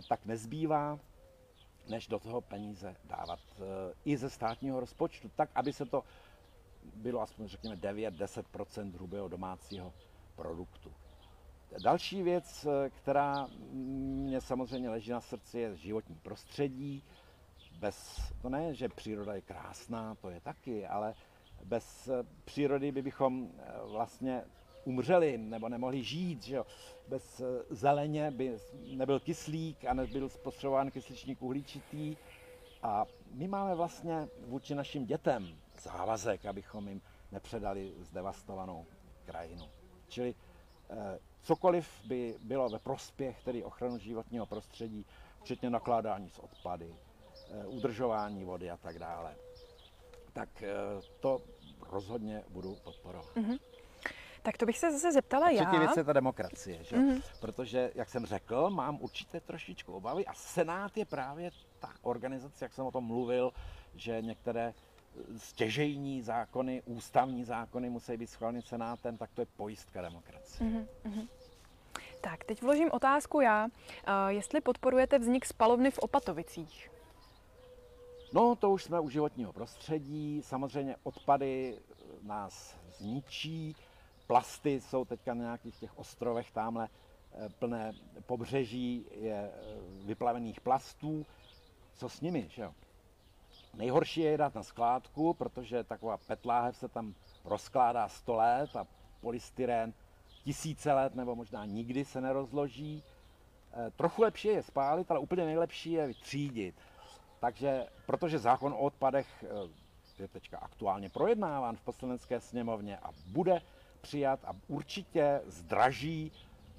tak 0.10 0.26
nezbývá 0.26 1.00
než 1.88 2.08
do 2.08 2.20
toho 2.20 2.42
peníze 2.42 2.96
dávat 3.04 3.40
eh, 3.60 3.94
i 4.06 4.18
ze 4.18 4.30
státního 4.30 4.80
rozpočtu, 4.80 5.32
tak, 5.36 5.50
aby 5.56 5.74
se 5.74 5.86
to 5.86 6.04
bylo 6.96 7.22
aspoň 7.22 7.48
řekněme 7.48 7.76
9-10% 7.76 8.94
hrubého 8.94 9.28
domácího 9.28 9.94
produktu. 10.36 10.94
Další 11.84 12.24
věc, 12.24 12.66
eh, 12.66 12.90
která 12.90 13.48
mě 13.72 14.42
samozřejmě 14.42 14.90
leží 14.90 15.12
na 15.12 15.22
srdci, 15.22 15.60
je 15.60 15.78
životní 15.78 16.16
prostředí. 16.16 17.04
Bez, 17.80 18.22
to 18.42 18.50
ne, 18.50 18.74
že 18.74 18.90
příroda 18.90 19.34
je 19.34 19.42
krásná, 19.42 20.16
to 20.16 20.30
je 20.30 20.42
taky, 20.42 20.88
ale 20.88 21.14
bez 21.64 22.08
eh, 22.08 22.24
přírody 22.46 22.92
by 22.92 23.02
bychom 23.02 23.50
vlastně 23.84 24.44
umřeli 24.86 25.38
nebo 25.38 25.70
nemohli 25.70 26.04
žít. 26.04 26.44
Že 26.44 26.56
jo? 26.56 26.66
Bez 27.08 27.40
eh, 27.42 27.46
zeleně 27.70 28.32
by 28.32 28.58
nebyl 28.96 29.20
kyslík 29.20 29.86
a 29.86 29.94
nebyl 29.94 30.30
spotřebován 30.30 30.92
kysličník 30.92 31.42
uhličitý. 31.42 32.18
A 32.84 33.06
my 33.32 33.48
máme 33.48 33.76
vlastně 33.76 34.28
vůči 34.48 34.76
našim 34.76 35.06
dětem 35.06 35.58
závazek, 35.82 36.46
abychom 36.46 36.88
jim 36.88 37.02
nepředali 37.32 37.94
zdevastovanou 38.02 38.86
krajinu. 39.26 39.70
Čili 40.08 40.36
eh, 40.90 41.20
cokoliv 41.42 41.90
by 42.06 42.36
bylo 42.44 42.70
ve 42.70 42.80
prospěch 42.80 43.44
tedy 43.44 43.64
ochranu 43.64 43.98
životního 43.98 44.46
prostředí, 44.46 45.06
včetně 45.42 45.70
nakládání 45.70 46.30
s 46.30 46.40
odpady, 46.40 46.96
eh, 47.52 47.66
udržování 47.66 48.44
vody 48.44 48.72
a 48.72 48.78
tak 48.78 49.00
dále, 49.00 49.36
tak 50.34 50.64
to 51.20 51.42
rozhodně 51.90 52.44
budu 52.50 52.76
podporovat. 52.76 53.36
Mm-hmm. 53.36 53.60
Tak 54.44 54.58
to 54.58 54.66
bych 54.66 54.78
se 54.78 54.92
zase 54.92 55.12
zeptala 55.12 55.50
já. 55.50 55.66
Třetí 55.66 55.80
věc 55.80 55.98
je 55.98 56.04
ta 56.04 56.14
demokracie, 56.14 56.84
že? 56.84 56.96
Mm-hmm. 56.96 57.22
protože, 57.40 57.92
jak 57.96 58.10
jsem 58.10 58.26
řekl, 58.26 58.70
mám 58.70 58.98
určité 59.02 59.40
trošičku 59.40 59.94
obavy 59.94 60.26
a 60.26 60.34
Senát 60.34 60.98
je 60.98 61.06
právě 61.06 61.52
ta 61.80 61.90
organizace, 62.02 62.66
jak 62.66 62.74
jsem 62.74 62.86
o 62.86 62.92
tom 62.92 63.04
mluvil, 63.04 63.52
že 63.96 64.22
některé 64.22 64.74
stěžejní 65.38 66.22
zákony, 66.22 66.82
ústavní 66.86 67.44
zákony 67.44 67.90
musí 67.90 68.18
být 68.18 68.28
schváleny 68.28 68.62
Senátem, 68.62 69.18
tak 69.18 69.30
to 69.34 69.42
je 69.42 69.46
pojistka 69.46 70.02
demokracie. 70.02 70.70
Mm-hmm. 70.70 71.28
Tak, 72.22 72.44
teď 72.44 72.62
vložím 72.62 72.90
otázku 72.92 73.42
já. 73.42 73.66
Uh, 73.66 73.72
jestli 74.28 74.62
podporujete 74.62 75.20
vznik 75.20 75.46
spalovny 75.46 75.92
v 75.92 76.00
Opatovicích? 76.00 76.92
No, 78.34 78.56
to 78.56 78.72
už 78.72 78.84
jsme 78.84 79.00
u 79.00 79.10
životního 79.10 79.54
prostředí. 79.54 80.42
Samozřejmě 80.44 80.96
odpady 81.04 81.80
nás 82.22 82.76
zničí. 82.88 83.76
Plasty 84.28 84.82
jsou 84.82 85.06
teďka 85.06 85.34
na 85.34 85.44
nějakých 85.44 85.80
těch 85.80 86.00
ostrovech 86.00 86.52
tamhle 86.52 86.90
eh, 87.34 87.50
plné 87.60 87.94
pobřeží 88.26 89.06
je 89.12 89.52
eh, 89.54 89.62
vyplavených 90.06 90.62
plastů. 90.62 91.26
Co 91.94 92.10
s 92.10 92.22
nimi, 92.22 92.48
že 92.50 92.62
jo? 92.62 92.74
Nejhorší 93.74 94.22
je 94.22 94.38
dát 94.38 94.56
na 94.56 94.64
skládku, 94.64 95.34
protože 95.34 95.84
taková 95.84 96.18
petláhev 96.18 96.78
se 96.78 96.88
tam 96.88 97.14
rozkládá 97.46 98.10
100 98.10 98.36
let 98.36 98.76
a 98.76 98.88
polystyrén 99.22 99.94
tisíce 100.44 100.94
let 100.94 101.16
nebo 101.16 101.36
možná 101.36 101.66
nikdy 101.66 102.06
se 102.06 102.22
nerozloží. 102.22 103.04
Eh, 103.74 103.92
trochu 103.92 104.22
lepší 104.22 104.48
je 104.48 104.64
spálit, 104.64 105.12
ale 105.12 105.20
úplně 105.20 105.46
nejlepší 105.46 105.92
je 105.92 106.08
vytřídit. 106.08 106.76
Takže, 107.40 107.88
protože 108.06 108.40
zákon 108.40 108.74
o 108.74 108.78
odpadech 108.78 109.46
je 110.20 110.28
teďka 110.28 110.58
aktuálně 110.58 111.10
projednáván 111.10 111.76
v 111.76 111.82
poslanecké 111.82 112.40
sněmovně 112.40 112.98
a 112.98 113.10
bude 113.28 113.62
přijat 114.04 114.46
a 114.46 114.56
určitě 114.68 115.42
zdraží 115.46 116.32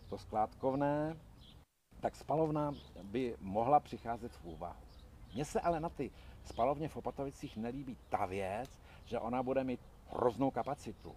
to 0.08 0.18
skládkovné, 0.18 1.16
tak 2.00 2.16
spalovna 2.16 2.72
by 3.02 3.36
mohla 3.40 3.80
přicházet 3.80 4.32
v 4.32 4.44
úvahu. 4.44 4.84
Mně 5.34 5.44
se 5.44 5.60
ale 5.60 5.80
na 5.80 5.88
ty 5.88 6.10
spalovně 6.44 6.88
v 6.88 6.96
Opatovicích 6.96 7.56
nelíbí 7.56 7.96
ta 8.08 8.26
věc, 8.26 8.80
že 9.04 9.18
ona 9.18 9.42
bude 9.42 9.64
mít 9.64 9.80
hroznou 10.10 10.50
kapacitu, 10.50 11.16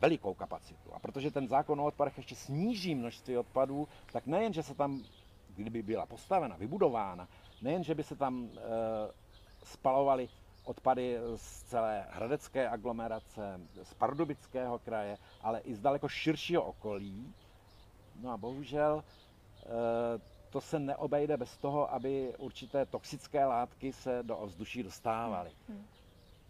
velikou 0.00 0.34
kapacitu. 0.34 0.94
A 0.94 0.98
protože 0.98 1.30
ten 1.30 1.48
zákon 1.48 1.80
o 1.80 1.84
odpadech 1.84 2.16
ještě 2.16 2.34
sníží 2.34 2.94
množství 2.94 3.36
odpadů, 3.36 3.88
tak 4.12 4.26
nejen, 4.26 4.52
že 4.52 4.62
se 4.62 4.74
tam, 4.74 5.04
kdyby 5.48 5.82
byla 5.82 6.06
postavena, 6.06 6.56
vybudována, 6.56 7.28
nejen, 7.62 7.84
že 7.84 7.94
by 7.94 8.04
se 8.04 8.16
tam 8.16 8.44
e, 8.44 8.60
spalovaly 9.64 10.28
odpady 10.70 11.18
z 11.36 11.62
celé 11.62 12.06
hradecké 12.10 12.68
aglomerace, 12.68 13.60
z 13.82 13.94
Pardubického 13.94 14.78
kraje, 14.78 15.18
ale 15.42 15.60
i 15.60 15.74
z 15.74 15.80
daleko 15.80 16.08
širšího 16.08 16.62
okolí. 16.62 17.34
No 18.20 18.30
a 18.30 18.36
bohužel 18.36 19.02
e, 19.02 19.66
to 20.50 20.60
se 20.60 20.78
neobejde 20.78 21.36
bez 21.36 21.56
toho, 21.58 21.94
aby 21.94 22.34
určité 22.38 22.86
toxické 22.86 23.44
látky 23.44 23.92
se 23.92 24.22
do 24.22 24.36
ovzduší 24.36 24.82
dostávaly. 24.82 25.50
Hmm. 25.68 25.86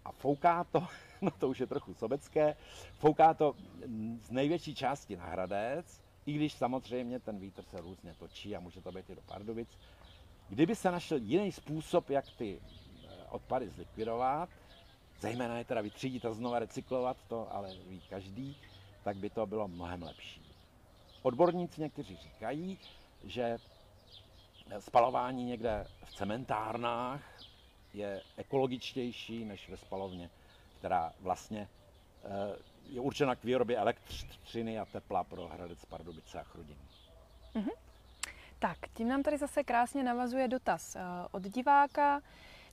A 0.05 0.13
fouká 0.13 0.65
to, 0.65 0.87
no 1.21 1.31
to 1.31 1.49
už 1.49 1.61
je 1.61 1.67
trochu 1.67 1.95
sobecké, 1.95 2.57
fouká 2.99 3.35
to 3.35 3.55
z 4.21 4.31
největší 4.31 4.75
části 4.75 5.17
na 5.17 5.25
Hradec, 5.25 6.01
i 6.27 6.33
když 6.33 6.53
samozřejmě 6.53 7.21
ten 7.21 7.39
vítr 7.39 7.63
se 7.63 7.81
různě 7.81 8.15
točí 8.19 8.57
a 8.57 8.61
může 8.61 8.81
to 8.81 8.93
být 8.93 9.11
i 9.11 9.15
do 9.15 9.23
Pardubic. 9.23 9.69
Kdyby 10.49 10.75
se 10.75 10.91
našel 10.91 11.19
jiný 11.23 11.53
způsob, 11.53 12.11
jak 12.11 12.25
ty 12.39 12.61
eh, 12.61 12.80
odpady 13.33 13.69
zlikvidovat, 13.69 14.49
zejména 15.21 15.59
je 15.59 15.65
teda 15.65 15.81
vytřídit 15.81 16.25
a 16.25 16.33
znova 16.33 16.59
recyklovat, 16.59 17.17
to 17.29 17.55
ale 17.55 17.75
ví 17.89 18.03
každý, 18.11 18.57
tak 19.05 19.17
by 19.17 19.31
to 19.31 19.47
bylo 19.47 19.69
mnohem 19.69 20.03
lepší. 20.03 20.43
Odborníci 21.23 21.81
někteří 21.81 22.17
říkají, 22.17 22.79
že 23.25 23.59
spalování 24.79 25.45
někde 25.45 25.87
v 26.05 26.15
cementárnách 26.15 27.23
je 27.95 28.23
ekologičtější 28.37 29.45
než 29.45 29.69
ve 29.69 29.77
spalovně, 29.77 30.31
která 30.79 31.13
vlastně 31.21 31.69
eh, 32.25 32.29
je 32.89 33.01
určena 33.01 33.37
k 33.37 33.45
výrobě 33.45 33.77
elektřiny 33.77 34.79
a 34.79 34.85
tepla 34.85 35.25
pro 35.25 35.49
Hradec 35.49 35.85
Pardubice 35.85 36.41
a 36.41 36.43
Chrudim. 36.43 36.79
Mm-hmm. 37.55 37.73
Tak, 38.59 38.79
tím 38.95 39.09
nám 39.09 39.23
tady 39.23 39.39
zase 39.39 39.65
krásně 39.65 40.03
navazuje 40.03 40.49
dotaz 40.49 40.97
eh, 40.97 41.01
od 41.31 41.43
diváka. 41.43 42.21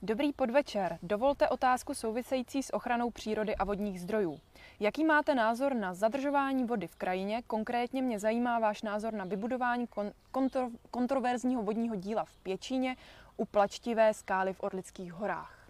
Dobrý 0.02 0.32
podvečer. 0.32 0.98
Dovolte 1.02 1.48
otázku 1.48 1.94
související 1.94 2.62
s 2.62 2.74
ochranou 2.74 3.10
přírody 3.10 3.56
a 3.56 3.64
vodních 3.64 4.00
zdrojů. 4.00 4.40
Jaký 4.80 5.04
máte 5.04 5.34
názor 5.34 5.74
na 5.74 5.94
zadržování 5.94 6.64
vody 6.64 6.86
v 6.86 6.96
krajině? 6.96 7.42
Konkrétně 7.42 8.02
mě 8.02 8.18
zajímá 8.18 8.58
váš 8.58 8.82
názor 8.82 9.12
na 9.12 9.24
vybudování 9.24 9.86
kon- 9.86 10.12
kontro- 10.32 10.70
kontroverzního 10.90 11.62
vodního 11.62 11.96
díla 11.96 12.24
v 12.24 12.36
Pěčíně 12.36 12.96
u 13.36 13.44
plačtivé 13.44 14.14
skály 14.14 14.52
v 14.52 14.62
Orlických 14.62 15.12
horách. 15.12 15.68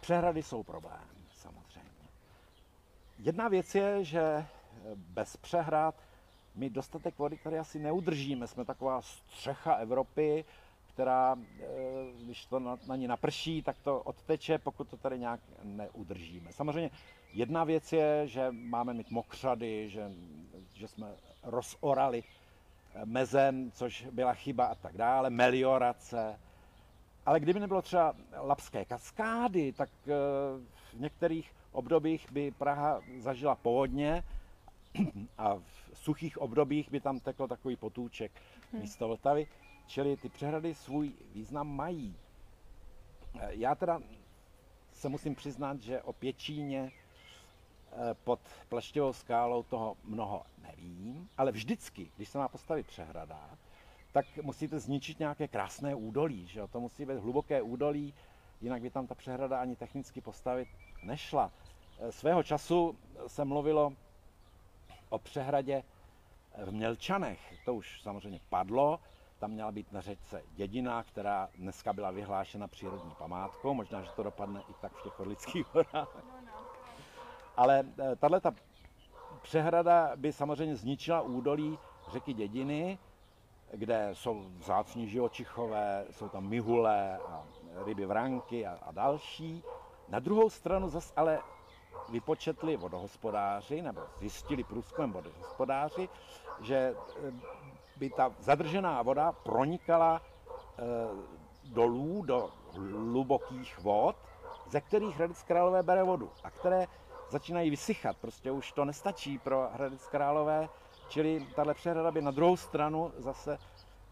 Přehrady 0.00 0.42
jsou 0.42 0.62
problém, 0.62 1.08
samozřejmě. 1.34 2.08
Jedna 3.18 3.48
věc 3.48 3.74
je, 3.74 4.04
že 4.04 4.46
bez 4.94 5.36
přehrad 5.36 5.94
my 6.54 6.70
dostatek 6.70 7.18
vody 7.18 7.38
tady 7.42 7.58
asi 7.58 7.78
neudržíme. 7.78 8.46
Jsme 8.46 8.64
taková 8.64 9.02
střecha 9.02 9.74
Evropy, 9.74 10.44
která, 11.00 11.36
eh, 11.60 11.66
když 12.24 12.46
to 12.46 12.58
na, 12.58 12.78
na 12.88 12.96
ní 12.96 13.08
naprší, 13.08 13.62
tak 13.62 13.76
to 13.84 14.00
odteče, 14.00 14.58
pokud 14.58 14.88
to 14.88 14.96
tady 14.96 15.18
nějak 15.18 15.40
neudržíme. 15.62 16.52
Samozřejmě 16.52 16.90
jedna 17.32 17.64
věc 17.64 17.92
je, 17.92 18.22
že 18.28 18.46
máme 18.50 18.94
mít 18.94 19.10
mokřady, 19.10 19.90
že, 19.90 20.10
že 20.74 20.88
jsme 20.88 21.14
rozorali 21.42 22.22
eh, 22.22 23.06
mezem, 23.06 23.70
což 23.70 24.06
byla 24.12 24.34
chyba 24.34 24.66
a 24.66 24.74
tak 24.74 24.96
dále, 24.96 25.30
meliorace. 25.30 26.40
Ale 27.26 27.40
kdyby 27.40 27.60
nebylo 27.60 27.82
třeba 27.82 28.14
lapské 28.36 28.84
kaskády, 28.84 29.72
tak 29.72 29.90
eh, 30.06 30.12
v 30.96 31.00
některých 31.00 31.52
obdobích 31.72 32.32
by 32.32 32.50
Praha 32.50 33.00
zažila 33.18 33.54
povodně 33.54 34.24
a 35.38 35.54
v 35.54 35.98
suchých 35.98 36.38
obdobích 36.38 36.90
by 36.90 37.00
tam 37.00 37.20
tekl 37.20 37.48
takový 37.48 37.76
potůček 37.76 38.32
hmm. 38.72 38.82
místo 38.82 39.08
Vltavy. 39.08 39.46
Čili 39.90 40.16
ty 40.16 40.28
přehrady 40.28 40.74
svůj 40.74 41.12
význam 41.34 41.76
mají. 41.76 42.16
Já 43.48 43.74
teda 43.74 44.00
se 44.92 45.08
musím 45.08 45.34
přiznat, 45.34 45.80
že 45.80 46.02
o 46.02 46.12
Pěčíně 46.12 46.92
eh, 46.92 48.14
pod 48.24 48.40
pleštivou 48.68 49.12
skálou 49.12 49.62
toho 49.62 49.96
mnoho 50.04 50.42
nevím, 50.58 51.28
ale 51.38 51.52
vždycky, 51.52 52.10
když 52.16 52.28
se 52.28 52.38
má 52.38 52.48
postavit 52.48 52.86
přehrada, 52.86 53.50
tak 54.12 54.26
musíte 54.42 54.78
zničit 54.78 55.18
nějaké 55.18 55.48
krásné 55.48 55.94
údolí, 55.94 56.46
že 56.46 56.60
jo? 56.60 56.68
to 56.68 56.80
musí 56.80 57.04
být 57.04 57.18
hluboké 57.18 57.62
údolí, 57.62 58.14
jinak 58.60 58.82
by 58.82 58.90
tam 58.90 59.06
ta 59.06 59.14
přehrada 59.14 59.60
ani 59.60 59.76
technicky 59.76 60.20
postavit 60.20 60.68
nešla. 61.02 61.52
Eh, 61.98 62.12
svého 62.12 62.42
času 62.42 62.98
se 63.26 63.44
mluvilo 63.44 63.92
o 65.08 65.18
přehradě 65.18 65.82
v 66.64 66.72
Mělčanech, 66.72 67.54
to 67.64 67.74
už 67.74 68.02
samozřejmě 68.02 68.40
padlo, 68.48 69.00
tam 69.40 69.50
měla 69.50 69.72
být 69.72 69.92
na 69.92 70.00
řečce 70.00 70.42
Dědina, 70.50 71.02
která 71.02 71.48
dneska 71.54 71.92
byla 71.92 72.10
vyhlášena 72.10 72.68
přírodní 72.68 73.14
památkou. 73.18 73.74
Možná, 73.74 74.02
že 74.02 74.10
to 74.10 74.22
dopadne 74.22 74.60
i 74.60 74.74
tak 74.80 74.92
v 74.92 75.02
těch 75.02 75.20
Orlických 75.20 75.74
horách. 75.74 76.16
Ale 77.56 77.84
eh, 77.98 78.16
tahle 78.16 78.40
ta 78.40 78.54
přehrada 79.42 80.12
by 80.16 80.32
samozřejmě 80.32 80.76
zničila 80.76 81.20
údolí 81.20 81.78
řeky 82.12 82.34
Dědiny, 82.34 82.98
kde 83.72 84.10
jsou 84.12 84.44
vzácní 84.58 85.08
živočichové, 85.08 86.06
jsou 86.10 86.28
tam 86.28 86.48
mihule 86.48 87.18
a 87.18 87.44
ryby 87.84 88.06
vranky 88.06 88.66
a, 88.66 88.78
a 88.82 88.92
další. 88.92 89.62
Na 90.08 90.18
druhou 90.18 90.50
stranu 90.50 90.88
zase 90.88 91.12
ale 91.16 91.42
vypočetli 92.08 92.76
vodohospodáři, 92.76 93.82
nebo 93.82 94.00
zjistili 94.18 94.64
průzkumem 94.64 95.12
vodohospodáři, 95.12 96.08
že 96.60 96.94
eh, 98.00 98.10
by 98.10 98.10
ta 98.10 98.34
zadržená 98.40 99.02
voda 99.02 99.32
pronikala 99.32 100.22
e, 100.78 100.82
dolů 101.64 102.22
do 102.22 102.50
hlubokých 102.72 103.78
vod, 103.78 104.16
ze 104.68 104.80
kterých 104.80 105.16
Hradec 105.16 105.42
Králové 105.42 105.82
bere 105.82 106.02
vodu 106.02 106.30
a 106.44 106.50
které 106.50 106.86
začínají 107.30 107.70
vysychat. 107.70 108.16
Prostě 108.16 108.50
už 108.50 108.72
to 108.72 108.84
nestačí 108.84 109.38
pro 109.38 109.68
Hradec 109.72 110.06
Králové, 110.06 110.68
čili 111.08 111.46
tahle 111.56 111.74
přehrada 111.74 112.10
by 112.10 112.22
na 112.22 112.30
druhou 112.30 112.56
stranu 112.56 113.12
zase 113.16 113.58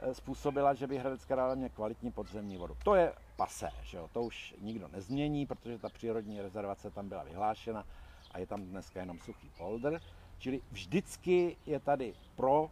eh, 0.01 0.15
způsobila, 0.15 0.75
že 0.75 0.87
by 0.87 0.99
Hradec 0.99 1.25
Králové 1.25 1.57
měl 1.57 1.69
kvalitní 1.69 2.13
podzemní 2.13 2.57
vodu. 2.57 2.77
To 2.85 2.95
je 2.95 3.13
pasé, 3.37 3.71
že 3.83 3.97
jo? 3.97 4.09
to 4.13 4.23
už 4.23 4.55
nikdo 4.61 4.89
nezmění, 4.89 5.47
protože 5.47 5.79
ta 5.79 5.89
přírodní 5.89 6.41
rezervace 6.41 6.91
tam 6.91 7.09
byla 7.09 7.23
vyhlášena 7.23 7.85
a 8.31 8.39
je 8.39 8.47
tam 8.47 8.65
dneska 8.65 9.01
jenom 9.01 9.19
suchý 9.19 9.51
polder. 9.59 10.01
Čili 10.39 10.61
vždycky 10.71 11.57
je 11.67 11.81
tady 11.81 12.15
pro 12.37 12.71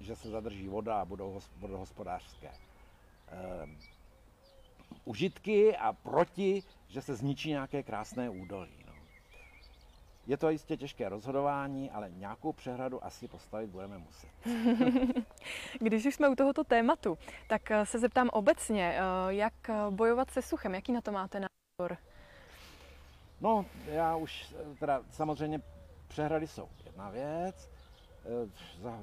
že 0.00 0.16
se 0.16 0.30
zadrží 0.30 0.68
voda 0.68 1.00
a 1.00 1.04
budou 1.04 1.40
vodohospodářské 1.56 2.48
eh, 2.48 3.66
užitky 5.04 5.76
a 5.76 5.92
proti, 5.92 6.62
že 6.88 7.02
se 7.02 7.14
zničí 7.14 7.48
nějaké 7.48 7.82
krásné 7.82 8.30
údolí. 8.30 8.84
No. 8.86 8.92
Je 10.26 10.36
to 10.36 10.50
jistě 10.50 10.76
těžké 10.76 11.08
rozhodování, 11.08 11.90
ale 11.90 12.10
nějakou 12.10 12.52
přehradu 12.52 13.04
asi 13.04 13.28
postavit 13.28 13.70
budeme 13.70 13.98
muset. 13.98 14.30
Když 15.80 16.06
už 16.06 16.14
jsme 16.14 16.28
u 16.28 16.34
tohoto 16.34 16.64
tématu, 16.64 17.18
tak 17.48 17.70
eh, 17.70 17.86
se 17.86 17.98
zeptám 17.98 18.28
obecně, 18.32 18.98
eh, 18.98 19.34
jak 19.34 19.54
bojovat 19.90 20.30
se 20.30 20.42
suchem, 20.42 20.74
jaký 20.74 20.92
na 20.92 21.00
to 21.00 21.12
máte 21.12 21.40
názor? 21.40 21.96
No, 23.40 23.64
já 23.86 24.16
už 24.16 24.54
teda 24.78 25.02
samozřejmě 25.10 25.60
přehrady 26.08 26.46
jsou 26.46 26.68
jedna 26.84 27.10
věc, 27.10 27.70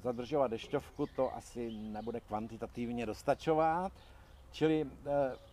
zadržovat 0.04 0.52
dešťovku, 0.52 1.08
to 1.16 1.36
asi 1.36 1.72
nebude 1.72 2.20
kvantitativně 2.20 3.06
dostačovat. 3.06 3.92
Čili 4.52 4.82
e, 4.82 4.88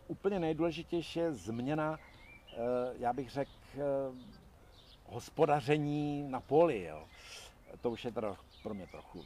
úplně 0.08 0.38
nejdůležitější 0.38 1.18
je 1.18 1.32
změna, 1.32 1.98
e, 1.98 2.56
já 2.98 3.12
bych 3.12 3.30
řekl, 3.30 3.50
hospodaření 5.06 6.22
na 6.28 6.40
poli. 6.40 6.82
Jo. 6.82 7.04
To 7.80 7.90
už 7.90 8.04
je 8.04 8.12
teda 8.12 8.36
pro 8.62 8.74
mě 8.74 8.86
trochu 8.86 9.24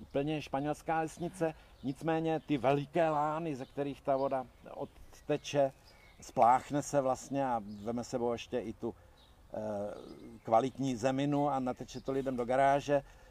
úplně 0.00 0.42
španělská 0.42 1.00
lesnice, 1.00 1.54
nicméně 1.82 2.40
ty 2.40 2.58
veliké 2.58 3.10
lány, 3.10 3.56
ze 3.56 3.64
kterých 3.64 4.02
ta 4.02 4.16
voda 4.16 4.46
odteče, 4.70 5.72
spláchne 6.20 6.82
se 6.82 7.00
vlastně 7.00 7.46
a 7.46 7.62
veme 7.82 8.04
sebou 8.04 8.32
ještě 8.32 8.58
i 8.58 8.72
tu 8.72 8.94
eh, 8.94 9.58
kvalitní 10.44 10.96
zeminu 10.96 11.48
a 11.48 11.58
nateče 11.58 12.00
to 12.00 12.12
lidem 12.12 12.36
do 12.36 12.44
garáže, 12.44 12.94
eh, 12.94 13.25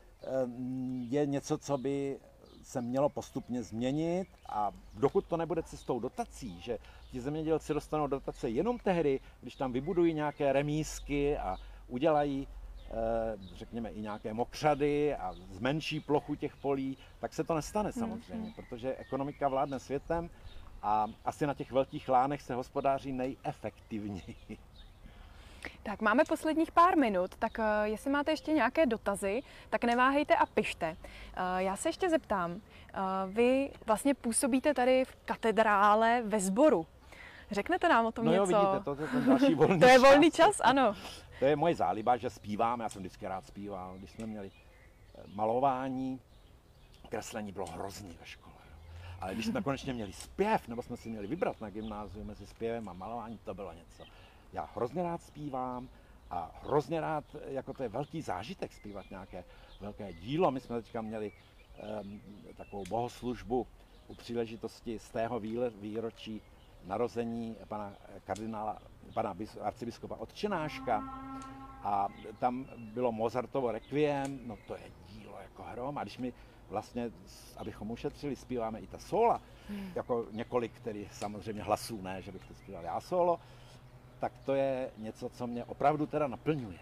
je 1.09 1.25
něco, 1.25 1.57
co 1.57 1.77
by 1.77 2.19
se 2.63 2.81
mělo 2.81 3.09
postupně 3.09 3.63
změnit 3.63 4.27
a 4.49 4.71
dokud 4.93 5.25
to 5.25 5.37
nebude 5.37 5.63
cestou 5.63 5.99
dotací, 5.99 6.61
že 6.61 6.77
ti 7.11 7.21
zemědělci 7.21 7.73
dostanou 7.73 8.07
dotace 8.07 8.49
jenom 8.49 8.79
tehdy, 8.79 9.19
když 9.41 9.55
tam 9.55 9.71
vybudují 9.71 10.13
nějaké 10.13 10.53
remísky 10.53 11.37
a 11.37 11.57
udělají 11.87 12.47
Eh, 12.91 13.37
řekněme, 13.55 13.89
i 13.89 14.01
nějaké 14.01 14.33
mokřady 14.33 15.15
a 15.15 15.33
zmenší 15.51 15.99
plochu 15.99 16.35
těch 16.35 16.55
polí, 16.55 16.97
tak 17.19 17.33
se 17.33 17.43
to 17.43 17.55
nestane 17.55 17.89
mhm. 17.89 17.99
samozřejmě, 17.99 18.53
protože 18.55 18.95
ekonomika 18.95 19.47
vládne 19.47 19.79
světem 19.79 20.29
a 20.81 21.07
asi 21.25 21.47
na 21.47 21.53
těch 21.53 21.71
velkých 21.71 22.09
lánech 22.09 22.41
se 22.41 22.53
hospodáří 22.53 23.11
nejefektivněji. 23.11 24.57
Tak 25.83 26.01
máme 26.01 26.23
posledních 26.25 26.71
pár 26.71 26.97
minut, 26.97 27.35
tak 27.35 27.57
uh, 27.57 27.65
jestli 27.83 28.11
máte 28.11 28.31
ještě 28.31 28.51
nějaké 28.51 28.85
dotazy, 28.85 29.41
tak 29.69 29.83
neváhejte 29.83 30.35
a 30.35 30.45
pište. 30.45 30.97
Uh, 30.99 31.57
já 31.57 31.75
se 31.75 31.89
ještě 31.89 32.09
zeptám, 32.09 32.51
uh, 32.51 32.59
vy 33.27 33.71
vlastně 33.85 34.13
působíte 34.13 34.73
tady 34.73 35.05
v 35.05 35.15
katedrále 35.25 36.21
ve 36.25 36.39
sboru. 36.39 36.85
Řeknete 37.51 37.89
nám 37.89 38.05
o 38.05 38.11
tom 38.11 38.25
no 38.25 38.31
něco? 38.31 38.51
jo, 38.51 38.59
vidíte, 38.59 38.83
to 38.83 39.01
je 39.01 39.07
ten 39.07 39.25
další 39.25 39.55
volný 39.55 39.79
To 39.79 39.85
je 39.85 39.99
volný 39.99 40.31
čas, 40.31 40.61
ano. 40.63 40.95
To 41.39 41.45
je 41.45 41.55
moje 41.55 41.75
záliba, 41.75 42.17
že 42.17 42.29
zpívám, 42.29 42.79
já 42.79 42.89
jsem 42.89 43.01
vždycky 43.01 43.27
rád 43.27 43.45
zpíval. 43.45 43.95
Když 43.97 44.11
jsme 44.11 44.25
měli 44.25 44.51
eh, 44.51 45.21
malování, 45.33 46.19
kreslení 47.09 47.51
bylo 47.51 47.65
hrozný 47.65 48.17
ve 48.19 48.25
škole. 48.25 48.55
Ale 49.21 49.33
když 49.33 49.45
jsme 49.45 49.61
konečně 49.61 49.93
měli 49.93 50.13
zpěv, 50.13 50.67
nebo 50.67 50.81
jsme 50.81 50.97
si 50.97 51.09
měli 51.09 51.27
vybrat 51.27 51.61
na 51.61 51.69
gymnáziu 51.69 52.23
mezi 52.23 52.47
zpěvem 52.47 52.89
a 52.89 52.93
malování, 52.93 53.37
to 53.37 53.53
bylo 53.53 53.73
něco. 53.73 54.03
Já 54.55 54.69
hrozně 54.75 55.03
rád 55.03 55.21
zpívám 55.21 55.89
a 56.29 56.51
hrozně 56.63 57.01
rád, 57.01 57.23
jako 57.45 57.73
to 57.73 57.83
je 57.83 57.89
velký 57.89 58.21
zážitek 58.21 58.73
zpívat 58.73 59.09
nějaké 59.09 59.43
velké 59.81 60.13
dílo. 60.13 60.51
My 60.51 60.59
jsme 60.59 60.81
teďka 60.81 61.01
měli 61.01 61.31
um, 62.01 62.21
takovou 62.57 62.83
bohoslužbu 62.89 63.67
u 64.07 64.15
příležitosti 64.15 64.99
z 64.99 65.09
tého 65.09 65.39
výročí 65.81 66.41
narození 66.83 67.55
pana 67.67 67.93
kardinála, 68.23 68.77
pana 69.13 69.35
arcibiskupa 69.61 70.15
Otčenáška. 70.15 71.03
A 71.83 72.07
tam 72.39 72.65
bylo 72.77 73.11
Mozartovo 73.11 73.71
requiem, 73.71 74.39
no 74.47 74.57
to 74.67 74.75
je 74.75 74.91
dílo 75.09 75.37
jako 75.41 75.63
hrom 75.63 75.97
a 75.97 76.03
když 76.03 76.17
mi 76.17 76.33
vlastně, 76.69 77.11
abychom 77.57 77.91
ušetřili, 77.91 78.35
zpíváme 78.35 78.79
i 78.79 78.87
ta 78.87 78.97
sola, 78.99 79.41
hmm. 79.69 79.91
jako 79.95 80.25
několik, 80.31 80.71
který 80.71 81.07
samozřejmě 81.11 81.63
hlasů, 81.63 82.01
ne, 82.01 82.21
že 82.21 82.31
bych 82.31 82.45
to 82.45 82.53
zpíval 82.53 82.83
já 82.83 83.01
solo, 83.01 83.39
tak 84.25 84.31
to 84.45 84.55
je 84.55 84.89
něco, 84.97 85.29
co 85.29 85.47
mě 85.47 85.65
opravdu 85.65 86.05
teda 86.05 86.27
naplňuje. 86.27 86.77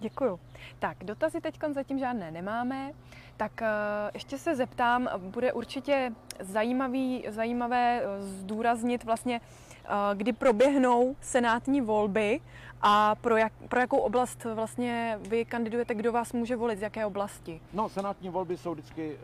Děkuju. 0.00 0.40
Tak, 0.78 1.04
dotazy 1.04 1.40
teď 1.40 1.58
zatím 1.72 1.98
žádné 1.98 2.30
nemáme, 2.30 2.92
tak 3.36 3.52
uh, 3.60 3.66
ještě 4.14 4.38
se 4.38 4.56
zeptám, 4.56 5.08
bude 5.18 5.52
určitě 5.52 6.12
zajímavý, 6.40 7.24
zajímavé 7.28 8.02
eh, 8.02 8.22
zdůraznit 8.22 9.04
vlastně, 9.04 9.40
uh, 9.40 9.90
kdy 10.14 10.32
proběhnou 10.32 11.16
senátní 11.20 11.80
volby 11.80 12.40
a 12.80 13.14
pro, 13.14 13.36
jak, 13.36 13.52
pro 13.68 13.80
jakou 13.80 13.98
oblast 13.98 14.44
vlastně 14.44 15.18
vy 15.28 15.44
kandidujete, 15.44 15.94
kdo 15.94 16.12
vás 16.12 16.32
může 16.32 16.56
volit, 16.56 16.78
z 16.78 16.82
jaké 16.82 17.06
oblasti? 17.06 17.60
No, 17.72 17.88
senátní 17.88 18.28
volby 18.28 18.56
jsou 18.56 18.72
vždycky 18.72 19.16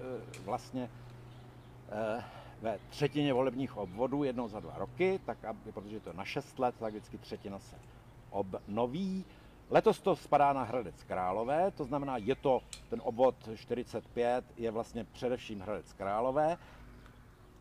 vlastně 0.44 0.90
ve 2.60 2.78
třetině 2.88 3.32
volebních 3.32 3.76
obvodů 3.76 4.24
jednou 4.24 4.48
za 4.48 4.60
dva 4.60 4.78
roky, 4.78 5.20
tak 5.24 5.44
aby, 5.44 5.72
protože 5.72 6.00
to 6.00 6.10
je 6.10 6.14
na 6.16 6.24
šest 6.24 6.58
let, 6.58 6.74
tak 6.78 6.92
vždycky 6.92 7.18
třetina 7.18 7.58
se 7.58 7.76
obnoví. 8.30 9.24
Letos 9.70 10.00
to 10.00 10.16
spadá 10.16 10.52
na 10.52 10.62
Hradec 10.62 11.04
Králové, 11.04 11.70
to 11.70 11.84
znamená, 11.84 12.16
je 12.16 12.34
to 12.34 12.60
ten 12.90 13.00
obvod 13.04 13.48
45, 13.54 14.44
je 14.56 14.70
vlastně 14.70 15.04
především 15.04 15.60
Hradec 15.60 15.92
Králové 15.92 16.58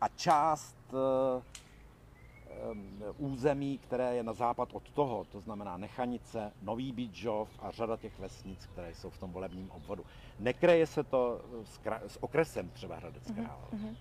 a 0.00 0.08
část 0.08 0.76
uh, 0.92 1.42
území, 3.16 3.78
které 3.78 4.16
je 4.16 4.22
na 4.22 4.32
západ 4.32 4.68
od 4.72 4.90
toho, 4.90 5.24
to 5.24 5.40
znamená 5.40 5.76
Nechanice, 5.76 6.52
Nový 6.62 6.92
Bíčov 6.92 7.48
a 7.58 7.70
řada 7.70 7.96
těch 7.96 8.18
vesnic, 8.18 8.66
které 8.66 8.94
jsou 8.94 9.10
v 9.10 9.18
tom 9.18 9.32
volebním 9.32 9.70
obvodu. 9.70 10.04
Nekreje 10.38 10.86
se 10.86 11.04
to 11.04 11.40
s, 11.64 11.80
kra- 11.80 12.02
s 12.06 12.22
okresem 12.22 12.70
třeba 12.70 12.96
Hradec 12.96 13.28
mhm, 13.28 13.44
Králové. 13.44 13.68
Mm-hmm. 13.76 13.96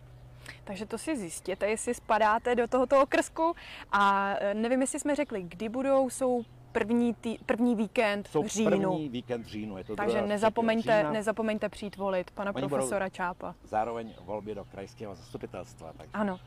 Takže 0.64 0.86
to 0.86 0.98
si 0.98 1.18
zjistěte, 1.18 1.68
jestli 1.68 1.94
spadáte 1.94 2.56
do 2.56 2.68
tohoto 2.68 3.02
okrsku. 3.02 3.56
A 3.92 4.34
e, 4.40 4.54
nevím, 4.54 4.82
jestli 4.82 5.00
jsme 5.00 5.16
řekli, 5.16 5.44
kdy 5.44 5.70
budou, 5.70 6.10
jsou 6.10 6.44
první, 6.72 7.14
tý, 7.14 7.38
první 7.46 7.76
víkend 7.76 8.28
Jsou 8.28 8.44
v 8.44 8.48
říjnu. 8.48 8.70
první 8.70 9.10
víkend 9.10 9.44
v 9.44 9.48
říjnu. 9.48 9.78
Je 9.78 9.84
to 9.84 9.96
Takže 9.96 10.22
nezapomeňte, 10.22 11.12
nezapomeňte 11.12 11.70
přijít 11.70 11.98
volit 11.98 12.32
pana 12.32 12.56
Oni 12.56 12.68
profesora 12.68 13.10
Čápa. 13.10 13.56
Zároveň 13.64 14.14
volby 14.22 14.56
do 14.56 14.66
krajského 14.66 15.16
zastupitelstva. 15.16 15.94
Takže 15.98 16.12
ano. 16.14 16.40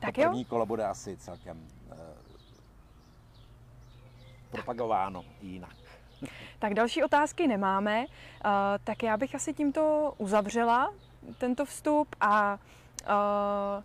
Tak 0.00 0.14
to 0.14 0.22
první 0.22 0.40
jo? 0.40 0.46
kolo 0.48 0.66
bude 0.66 0.84
asi 0.84 1.16
celkem 1.16 1.68
eh, 1.92 1.96
propagováno 4.50 5.24
jinak. 5.42 5.76
Tak 6.58 6.74
další 6.74 7.04
otázky 7.04 7.46
nemáme, 7.46 8.06
uh, 8.06 8.50
tak 8.84 9.02
já 9.02 9.16
bych 9.16 9.34
asi 9.34 9.54
tímto 9.54 10.14
uzavřela 10.18 10.94
tento 11.38 11.64
vstup 11.64 12.08
a 12.20 12.58
uh, 13.08 13.84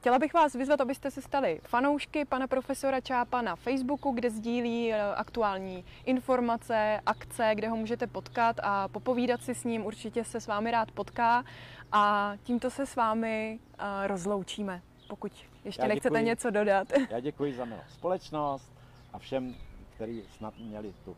Chtěla 0.00 0.18
bych 0.18 0.34
vás 0.34 0.54
vyzvat, 0.54 0.80
abyste 0.80 1.10
se 1.10 1.22
stali 1.22 1.60
fanoušky 1.64 2.24
pana 2.24 2.46
profesora 2.46 3.00
Čápa 3.00 3.42
na 3.42 3.56
Facebooku, 3.56 4.10
kde 4.10 4.30
sdílí 4.30 4.92
eh, 4.92 5.02
aktuální 5.14 5.84
informace, 6.04 7.00
akce, 7.06 7.50
kde 7.54 7.68
ho 7.68 7.76
můžete 7.76 8.06
potkat 8.06 8.56
a 8.62 8.88
popovídat 8.88 9.42
si 9.42 9.54
s 9.54 9.64
ním. 9.64 9.86
Určitě 9.86 10.24
se 10.24 10.40
s 10.40 10.46
vámi 10.46 10.70
rád 10.70 10.90
potká 10.90 11.44
a 11.92 12.32
tímto 12.42 12.70
se 12.70 12.86
s 12.86 12.96
vámi 12.96 13.58
eh, 13.78 14.06
rozloučíme, 14.06 14.82
pokud 15.08 15.32
ještě 15.64 15.82
Já 15.82 15.88
nechcete 15.88 16.14
děkuji, 16.14 16.26
něco 16.26 16.50
dodat. 16.50 16.88
Já 17.10 17.20
děkuji 17.20 17.54
za 17.54 17.64
milou 17.64 17.80
společnost 17.88 18.72
a 19.12 19.18
všem, 19.18 19.54
kteří 19.94 20.22
snad 20.36 20.54
měli 20.58 20.94
tu 21.04 21.16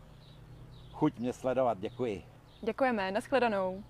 chuť 0.92 1.18
mě 1.18 1.32
sledovat. 1.32 1.78
Děkuji. 1.78 2.24
Děkujeme, 2.62 3.10
nashledanou. 3.10 3.82